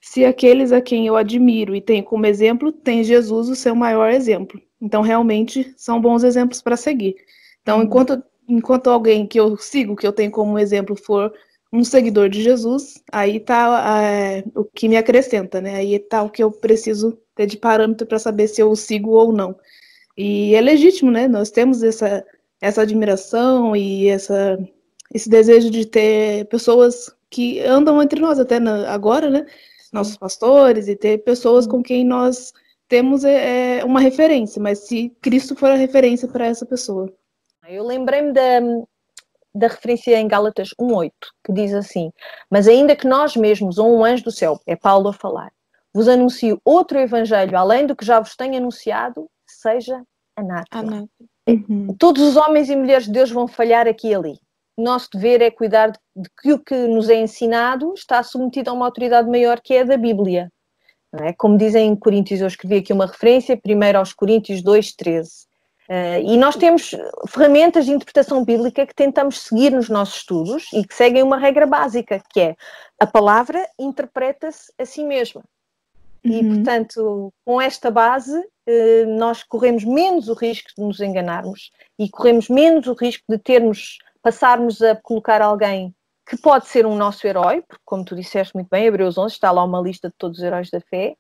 [0.01, 4.11] Se aqueles a quem eu admiro e tenho como exemplo, tem Jesus o seu maior
[4.11, 4.61] exemplo.
[4.81, 7.17] Então, realmente, são bons exemplos para seguir.
[7.61, 7.85] Então, uhum.
[7.85, 11.31] enquanto, enquanto alguém que eu sigo, que eu tenho como exemplo, for
[11.73, 15.77] um seguidor de Jesus, aí tá é, o que me acrescenta, né?
[15.77, 19.11] Aí tá o que eu preciso ter de parâmetro para saber se eu o sigo
[19.11, 19.57] ou não.
[20.17, 21.29] E é legítimo, né?
[21.29, 22.25] Nós temos essa,
[22.61, 24.59] essa admiração e essa,
[25.15, 29.47] esse desejo de ter pessoas que andam entre nós até na, agora, né?
[29.93, 32.53] Nossos pastores e ter pessoas com quem nós
[32.89, 37.13] temos é, é uma referência, mas se Cristo for a referência para essa pessoa.
[37.69, 38.61] Eu lembrei-me da,
[39.55, 41.13] da referência em Gálatas 1.8,
[41.45, 42.11] que diz assim:
[42.51, 45.53] Mas ainda que nós mesmos, ou um anjo do céu, é Paulo a falar,
[45.93, 50.03] vos anuncio outro evangelho além do que já vos tenho anunciado, seja
[50.37, 51.09] anátema.
[51.49, 51.95] Uhum.
[51.99, 54.39] Todos os homens e mulheres de Deus vão falhar aqui e ali.
[54.77, 58.71] O nosso dever é cuidar de, de que o que nos é ensinado está submetido
[58.71, 60.51] a uma autoridade maior que é a da Bíblia.
[61.13, 61.33] É?
[61.33, 65.50] Como dizem em Coríntios, eu escrevi aqui uma referência, primeiro aos Coríntios 2.13.
[65.91, 66.95] Uh, e nós temos
[67.27, 71.67] ferramentas de interpretação bíblica que tentamos seguir nos nossos estudos e que seguem uma regra
[71.67, 72.57] básica, que é
[72.97, 75.43] a palavra interpreta-se a si mesma.
[76.25, 76.33] Uhum.
[76.33, 82.09] E, portanto, com esta base, uh, nós corremos menos o risco de nos enganarmos e
[82.09, 85.93] corremos menos o risco de termos, passarmos a colocar alguém
[86.25, 89.51] que pode ser um nosso herói, porque, como tu disseste muito bem, Hebreus 11 está
[89.51, 91.17] lá uma lista de todos os heróis da fé,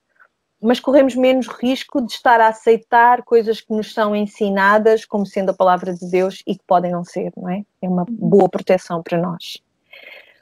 [0.60, 5.50] mas corremos menos risco de estar a aceitar coisas que nos são ensinadas como sendo
[5.50, 7.64] a palavra de Deus e que podem não ser, não é?
[7.80, 9.58] É uma boa proteção para nós.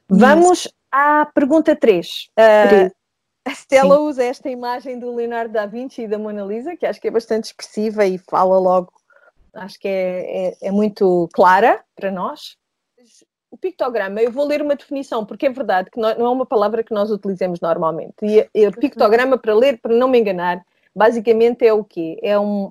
[0.08, 2.30] Vamos à pergunta 3.
[2.36, 2.92] Uh,
[3.44, 4.02] a Stella Sim.
[4.02, 7.10] usa esta imagem do Leonardo da Vinci e da Mona Lisa, que acho que é
[7.10, 8.92] bastante expressiva e fala logo,
[9.54, 12.56] acho que é, é, é muito clara para nós
[13.50, 16.82] o pictograma, eu vou ler uma definição, porque é verdade que não é uma palavra
[16.82, 18.16] que nós utilizamos normalmente.
[18.54, 20.62] E o pictograma, para ler, para não me enganar,
[20.94, 22.18] basicamente é o quê?
[22.22, 22.70] É, um,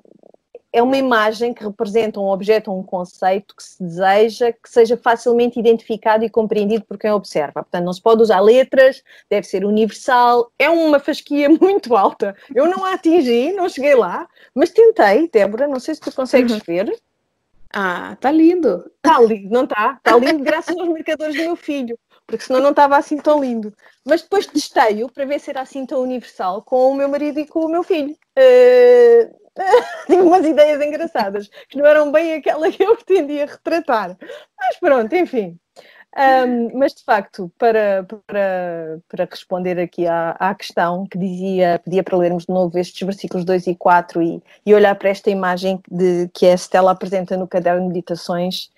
[0.72, 4.96] é uma imagem que representa um objeto ou um conceito que se deseja que seja
[4.96, 7.64] facilmente identificado e compreendido por quem observa.
[7.64, 12.36] Portanto, não se pode usar letras, deve ser universal, é uma fasquia muito alta.
[12.54, 16.54] Eu não a atingi, não cheguei lá, mas tentei, Débora, não sei se tu consegues
[16.54, 16.62] uhum.
[16.66, 17.02] ver.
[17.74, 18.90] Ah, tá lindo.
[19.02, 20.00] Tá lindo, não tá?
[20.04, 23.74] Tá lindo graças aos marcadores do meu filho, porque senão não estava assim tão lindo.
[24.06, 27.48] Mas depois testei-o para ver se era assim tão universal com o meu marido e
[27.48, 28.16] com o meu filho.
[28.38, 29.48] Uh...
[30.06, 34.16] Tinha umas ideias engraçadas, que não eram bem aquela que eu pretendia retratar.
[34.56, 35.60] Mas pronto, enfim.
[36.16, 42.02] Um, mas de facto, para, para, para responder aqui à, à questão que dizia, pedia
[42.02, 45.80] para lermos de novo estes versículos 2 e 4 e, e olhar para esta imagem
[45.92, 48.72] de, que a Estela apresenta no caderno de meditações,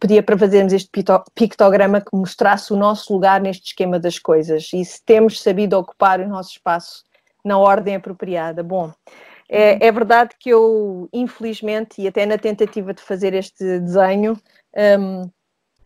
[0.00, 0.90] pedia para fazermos este
[1.34, 6.20] pictograma que mostrasse o nosso lugar neste esquema das coisas e se temos sabido ocupar
[6.20, 7.04] o nosso espaço
[7.44, 8.62] na ordem apropriada.
[8.62, 8.92] Bom,
[9.48, 14.36] é, é verdade que eu, infelizmente, e até na tentativa de fazer este desenho,
[14.98, 15.30] um,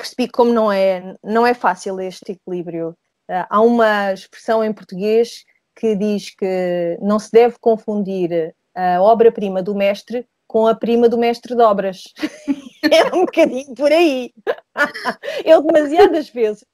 [0.01, 2.91] percebi como não é, não é fácil este equilíbrio.
[3.29, 5.45] Uh, há uma expressão em português
[5.77, 11.17] que diz que não se deve confundir a obra-prima do mestre com a prima do
[11.17, 12.03] mestre de obras.
[12.91, 14.33] é um bocadinho por aí.
[15.45, 16.65] Eu demasiadas vezes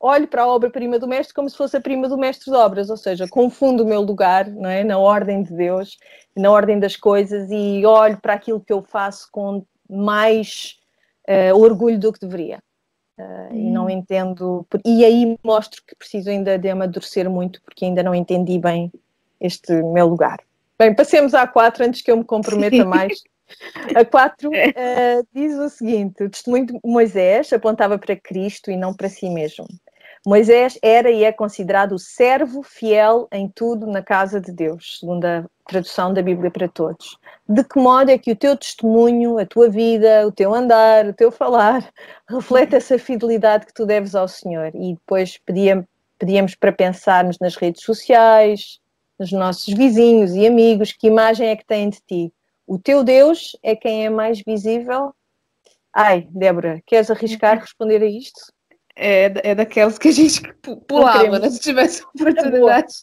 [0.00, 2.90] olho para a obra-prima do mestre como se fosse a prima do mestre de obras,
[2.90, 4.84] ou seja, confundo o meu lugar não é?
[4.84, 5.96] na ordem de Deus,
[6.36, 10.76] na ordem das coisas e olho para aquilo que eu faço com mais
[11.28, 12.58] uh, orgulho do que deveria.
[13.18, 13.56] Uh, hum.
[13.56, 14.66] E não entendo.
[14.84, 18.92] E aí mostro que preciso ainda de amadurecer muito, porque ainda não entendi bem
[19.40, 20.40] este meu lugar.
[20.78, 23.22] Bem, passemos à 4 antes que eu me comprometa mais.
[23.94, 28.76] A 4 uh, eh, diz o seguinte: o testemunho de Moisés apontava para Cristo e
[28.76, 29.66] não para si mesmo.
[30.26, 35.24] Moisés era e é considerado o servo fiel em tudo na casa de Deus, segundo
[35.24, 37.18] a tradução da Bíblia para todos.
[37.48, 41.12] De que modo é que o teu testemunho, a tua vida, o teu andar, o
[41.12, 41.88] teu falar,
[42.28, 44.72] reflete essa fidelidade que tu deves ao Senhor?
[44.74, 45.86] E depois pedíamos,
[46.18, 48.80] pedíamos para pensarmos nas redes sociais,
[49.18, 52.32] nos nossos vizinhos e amigos, que imagem é que têm de ti?
[52.66, 55.14] O teu Deus é quem é mais visível?
[55.92, 58.56] Ai, Débora, queres arriscar responder a isto?
[58.96, 60.40] é, é daquelas que a gente
[60.88, 61.50] pulava, né?
[61.50, 62.94] Se tivesse oportunidade.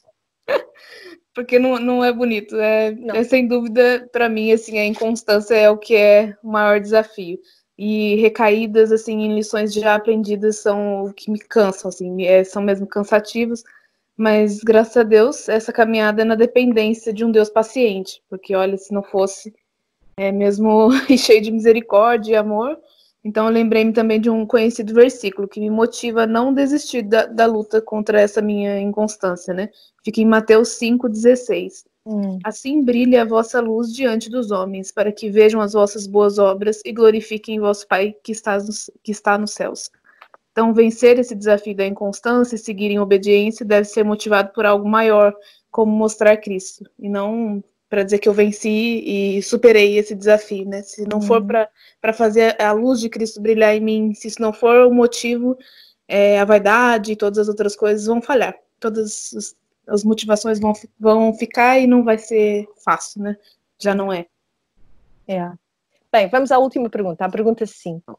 [1.33, 2.55] Porque não, não é bonito.
[2.57, 6.79] É, é sem dúvida, para mim, assim, a inconstância é o que é o maior
[6.79, 7.39] desafio.
[7.77, 12.61] E recaídas, assim, em lições já aprendidas são o que me cansam, assim, é, são
[12.61, 13.63] mesmo cansativos.
[14.15, 18.21] Mas, graças a Deus, essa caminhada é na dependência de um Deus paciente.
[18.29, 19.53] Porque, olha, se não fosse
[20.17, 22.77] é mesmo cheio de misericórdia e amor,
[23.23, 27.25] então, eu lembrei-me também de um conhecido versículo que me motiva a não desistir da,
[27.25, 29.69] da luta contra essa minha inconstância, né?
[30.03, 31.85] Fica em Mateus 5,16.
[32.05, 32.37] Hum.
[32.43, 36.81] Assim brilhe a vossa luz diante dos homens, para que vejam as vossas boas obras
[36.83, 39.89] e glorifiquem vosso Pai que está, nos, que está nos céus.
[40.51, 44.87] Então, vencer esse desafio da inconstância e seguir em obediência deve ser motivado por algo
[44.87, 45.33] maior,
[45.71, 47.63] como mostrar Cristo, e não
[47.93, 50.81] para dizer que eu venci e superei esse desafio, né?
[50.81, 51.21] Se não uhum.
[51.21, 51.45] for
[52.01, 55.55] para fazer a luz de Cristo brilhar em mim, se isso não for o motivo,
[56.07, 58.55] é, a vaidade e todas as outras coisas vão falhar.
[58.79, 59.55] Todas as,
[59.87, 63.37] as motivações vão, vão ficar e não vai ser fácil, né?
[63.77, 64.25] Já não é.
[65.27, 65.51] É.
[66.11, 68.11] Bem, vamos à última pergunta, a pergunta 5.
[68.11, 68.15] Uh,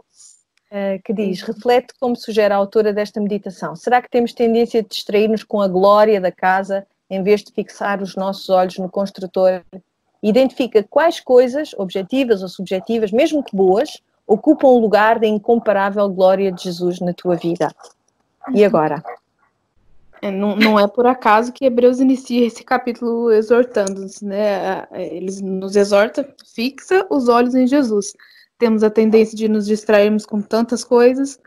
[0.70, 3.74] eh, que diz: reflete como sugere a autora desta meditação.
[3.74, 8.02] Será que temos tendência a distrair-nos com a glória da casa em vez de fixar
[8.02, 9.62] os nossos olhos no construtor,
[10.22, 16.50] identifica quais coisas, objetivas ou subjetivas, mesmo que boas, ocupam o lugar da incomparável glória
[16.50, 17.70] de Jesus na tua vida.
[18.52, 19.02] E agora?
[20.22, 24.86] É, não, não, é por acaso que Hebreus inicia esse capítulo exortando-nos, né?
[24.92, 28.14] Eles nos exorta, fixa os olhos em Jesus.
[28.58, 31.38] Temos a tendência de nos distrairmos com tantas coisas,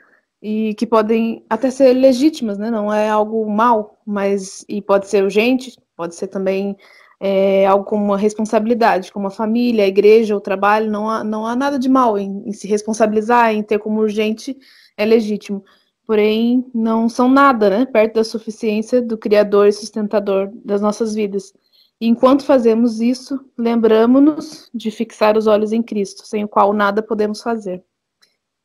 [0.41, 2.69] e que podem até ser legítimas, né?
[2.69, 6.77] Não é algo mal, mas e pode ser urgente, pode ser também
[7.19, 10.91] é, algo como uma responsabilidade, como a família, a igreja, o trabalho.
[10.91, 14.57] Não há, não há nada de mal em, em se responsabilizar, em ter como urgente,
[14.95, 15.63] é legítimo.
[16.05, 17.85] Porém, não são nada, né?
[17.85, 21.53] Perto da suficiência do Criador e sustentador das nossas vidas.
[21.99, 27.01] E enquanto fazemos isso, lembramos-nos de fixar os olhos em Cristo, sem o qual nada
[27.01, 27.83] podemos fazer.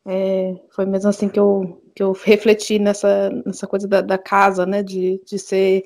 [0.07, 4.67] É, foi mesmo assim que eu, que eu refleti nessa, nessa coisa da, da casa,
[4.67, 4.83] né?
[4.83, 5.85] De, de ser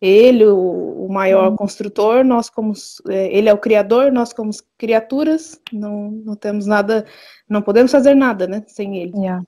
[0.00, 1.56] ele o, o maior uhum.
[1.56, 2.72] construtor, nós como
[3.08, 7.04] é, ele é o criador, nós como criaturas não, não temos nada,
[7.48, 8.62] não podemos fazer nada, né?
[8.68, 9.12] Sem ele.
[9.16, 9.42] Yeah.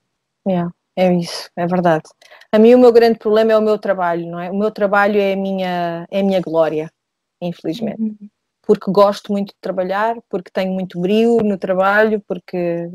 [0.47, 0.71] Yeah.
[0.95, 2.03] É isso, é verdade.
[2.51, 4.51] A mim o meu grande problema é o meu trabalho, não é?
[4.51, 6.91] O meu trabalho é a minha, é a minha glória,
[7.41, 8.01] infelizmente.
[8.01, 8.29] Uhum.
[8.61, 12.89] Porque gosto muito de trabalhar, porque tenho muito brilho no trabalho, porque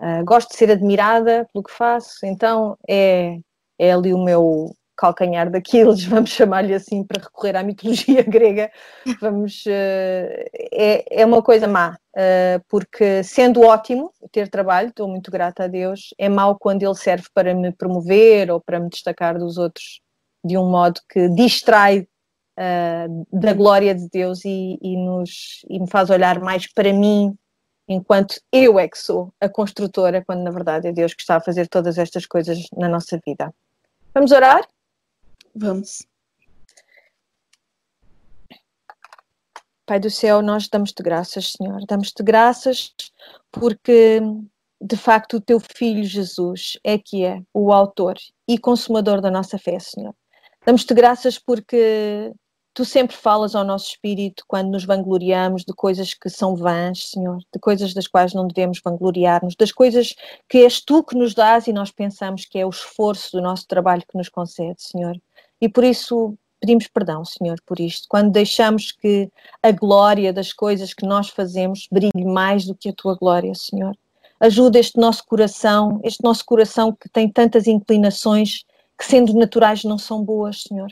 [0.00, 3.38] Uh, gosto de ser admirada pelo que faço, então é,
[3.78, 8.72] é ali o meu calcanhar daqueles, vamos chamar-lhe assim para recorrer à mitologia grega,
[9.20, 15.30] vamos, uh, é, é uma coisa má, uh, porque sendo ótimo ter trabalho, estou muito
[15.30, 19.38] grata a Deus, é mau quando ele serve para me promover ou para me destacar
[19.38, 20.00] dos outros
[20.42, 22.06] de um modo que distrai
[23.32, 27.34] da glória de Deus e, e, nos, e me faz olhar mais para mim
[27.90, 31.40] enquanto eu é que sou a construtora, quando na verdade é Deus que está a
[31.40, 33.52] fazer todas estas coisas na nossa vida.
[34.14, 34.66] Vamos orar?
[35.52, 36.06] Vamos.
[39.84, 41.84] Pai do céu, nós damos-te graças, Senhor.
[41.84, 42.94] Damos-te graças
[43.50, 44.20] porque,
[44.80, 48.16] de facto, o teu filho Jesus é que é o autor
[48.46, 50.14] e consumador da nossa fé, Senhor.
[50.64, 52.32] Damos-te graças porque
[52.72, 57.38] Tu sempre falas ao nosso espírito quando nos vangloriamos de coisas que são vãs, Senhor,
[57.52, 60.14] de coisas das quais não devemos vangloriar-nos, das coisas
[60.48, 63.66] que és tu que nos dás e nós pensamos que é o esforço do nosso
[63.66, 65.20] trabalho que nos concede, Senhor.
[65.60, 68.06] E por isso pedimos perdão, Senhor, por isto.
[68.08, 69.30] Quando deixamos que
[69.62, 73.96] a glória das coisas que nós fazemos brilhe mais do que a tua glória, Senhor.
[74.38, 78.64] Ajuda este nosso coração, este nosso coração que tem tantas inclinações
[78.98, 80.90] que, sendo naturais, não são boas, Senhor.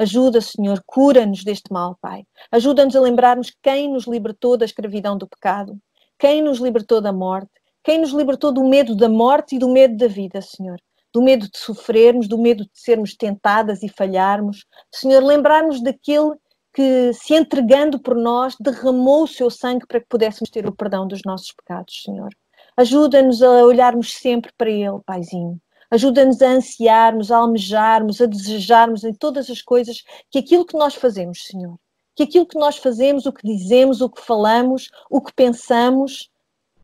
[0.00, 2.24] Ajuda, Senhor, cura-nos deste mal, Pai.
[2.50, 5.78] Ajuda-nos a lembrarmos quem nos libertou da escravidão do pecado,
[6.18, 7.50] quem nos libertou da morte,
[7.84, 10.80] quem nos libertou do medo da morte e do medo da vida, Senhor.
[11.12, 14.64] Do medo de sofrermos, do medo de sermos tentadas e falharmos.
[14.90, 16.32] Senhor, lembrarmos daquele
[16.72, 21.06] que, se entregando por nós, derramou o seu sangue para que pudéssemos ter o perdão
[21.06, 22.30] dos nossos pecados, Senhor.
[22.74, 25.60] Ajuda-nos a olharmos sempre para Ele, Paizinho.
[25.90, 30.94] Ajuda-nos a ansiarmos, a almejarmos, a desejarmos em todas as coisas que aquilo que nós
[30.94, 31.76] fazemos, Senhor,
[32.14, 36.30] que aquilo que nós fazemos, o que dizemos, o que falamos, o que pensamos,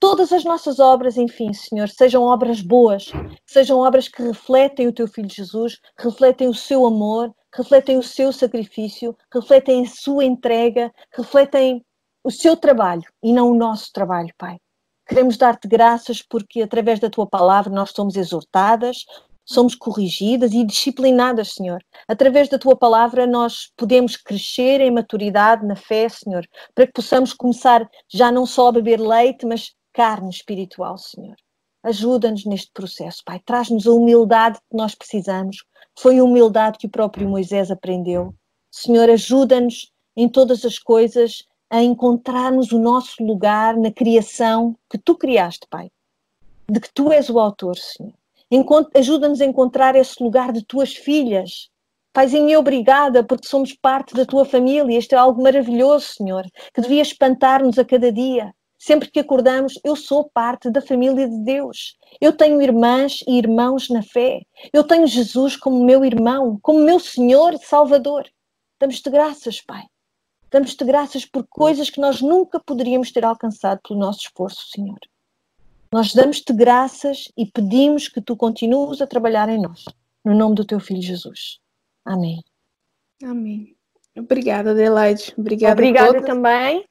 [0.00, 3.10] todas as nossas obras, enfim, Senhor, sejam obras boas,
[3.46, 8.32] sejam obras que refletem o Teu Filho Jesus, refletem o Seu amor, refletem o Seu
[8.32, 11.84] sacrifício, refletem a Sua entrega, refletem
[12.24, 14.58] o Seu trabalho e não o nosso trabalho, Pai.
[15.06, 19.04] Queremos dar-te graças porque, através da tua palavra, nós somos exortadas,
[19.44, 21.80] somos corrigidas e disciplinadas, Senhor.
[22.08, 26.44] Através da tua palavra, nós podemos crescer em maturidade na fé, Senhor,
[26.74, 31.36] para que possamos começar já não só a beber leite, mas carne espiritual, Senhor.
[31.84, 33.40] Ajuda-nos neste processo, Pai.
[33.44, 35.58] Traz-nos a humildade que nós precisamos.
[35.96, 38.34] Foi a humildade que o próprio Moisés aprendeu.
[38.72, 45.16] Senhor, ajuda-nos em todas as coisas a encontrarmos o nosso lugar na criação que tu
[45.16, 45.90] criaste, Pai.
[46.68, 48.14] De que tu és o autor, Senhor.
[48.94, 51.68] Ajuda-nos a encontrar esse lugar de tuas filhas.
[52.12, 54.98] Paizinho, obrigada porque somos parte da tua família.
[54.98, 58.54] Isto é algo maravilhoso, Senhor, que devia espantar-nos a cada dia.
[58.78, 61.96] Sempre que acordamos, eu sou parte da família de Deus.
[62.20, 64.42] Eu tenho irmãs e irmãos na fé.
[64.72, 68.28] Eu tenho Jesus como meu irmão, como meu Senhor e Salvador.
[68.78, 69.84] Damos-te graças, Pai.
[70.50, 74.98] Damos-te graças por coisas que nós nunca poderíamos ter alcançado pelo nosso esforço, Senhor.
[75.92, 79.84] Nós damos-te graças e pedimos que tu continues a trabalhar em nós.
[80.24, 81.58] No nome do teu Filho Jesus.
[82.04, 82.42] Amém.
[83.22, 83.76] Amém.
[84.16, 85.32] Obrigada, Adelaide.
[85.36, 86.84] Obrigada, Obrigada também.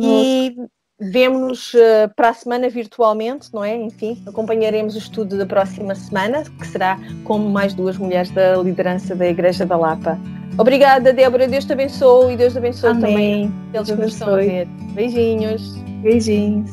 [0.00, 0.56] E
[0.98, 3.76] vemo-nos uh, para a semana virtualmente, não é?
[3.76, 9.14] Enfim, acompanharemos o estudo da próxima semana, que será com mais duas mulheres da liderança
[9.14, 10.18] da Igreja da Lapa.
[10.58, 11.48] Obrigada, Débora.
[11.48, 13.00] Deus te abençoe e Deus te abençoe Amém.
[13.02, 14.66] também Deus que nos estão a ver.
[14.94, 15.76] Beijinhos.
[16.02, 16.70] Beijinhos.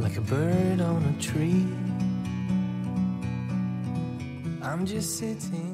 [0.00, 1.66] Like a bird on a tree.
[4.62, 5.73] I'm just sitting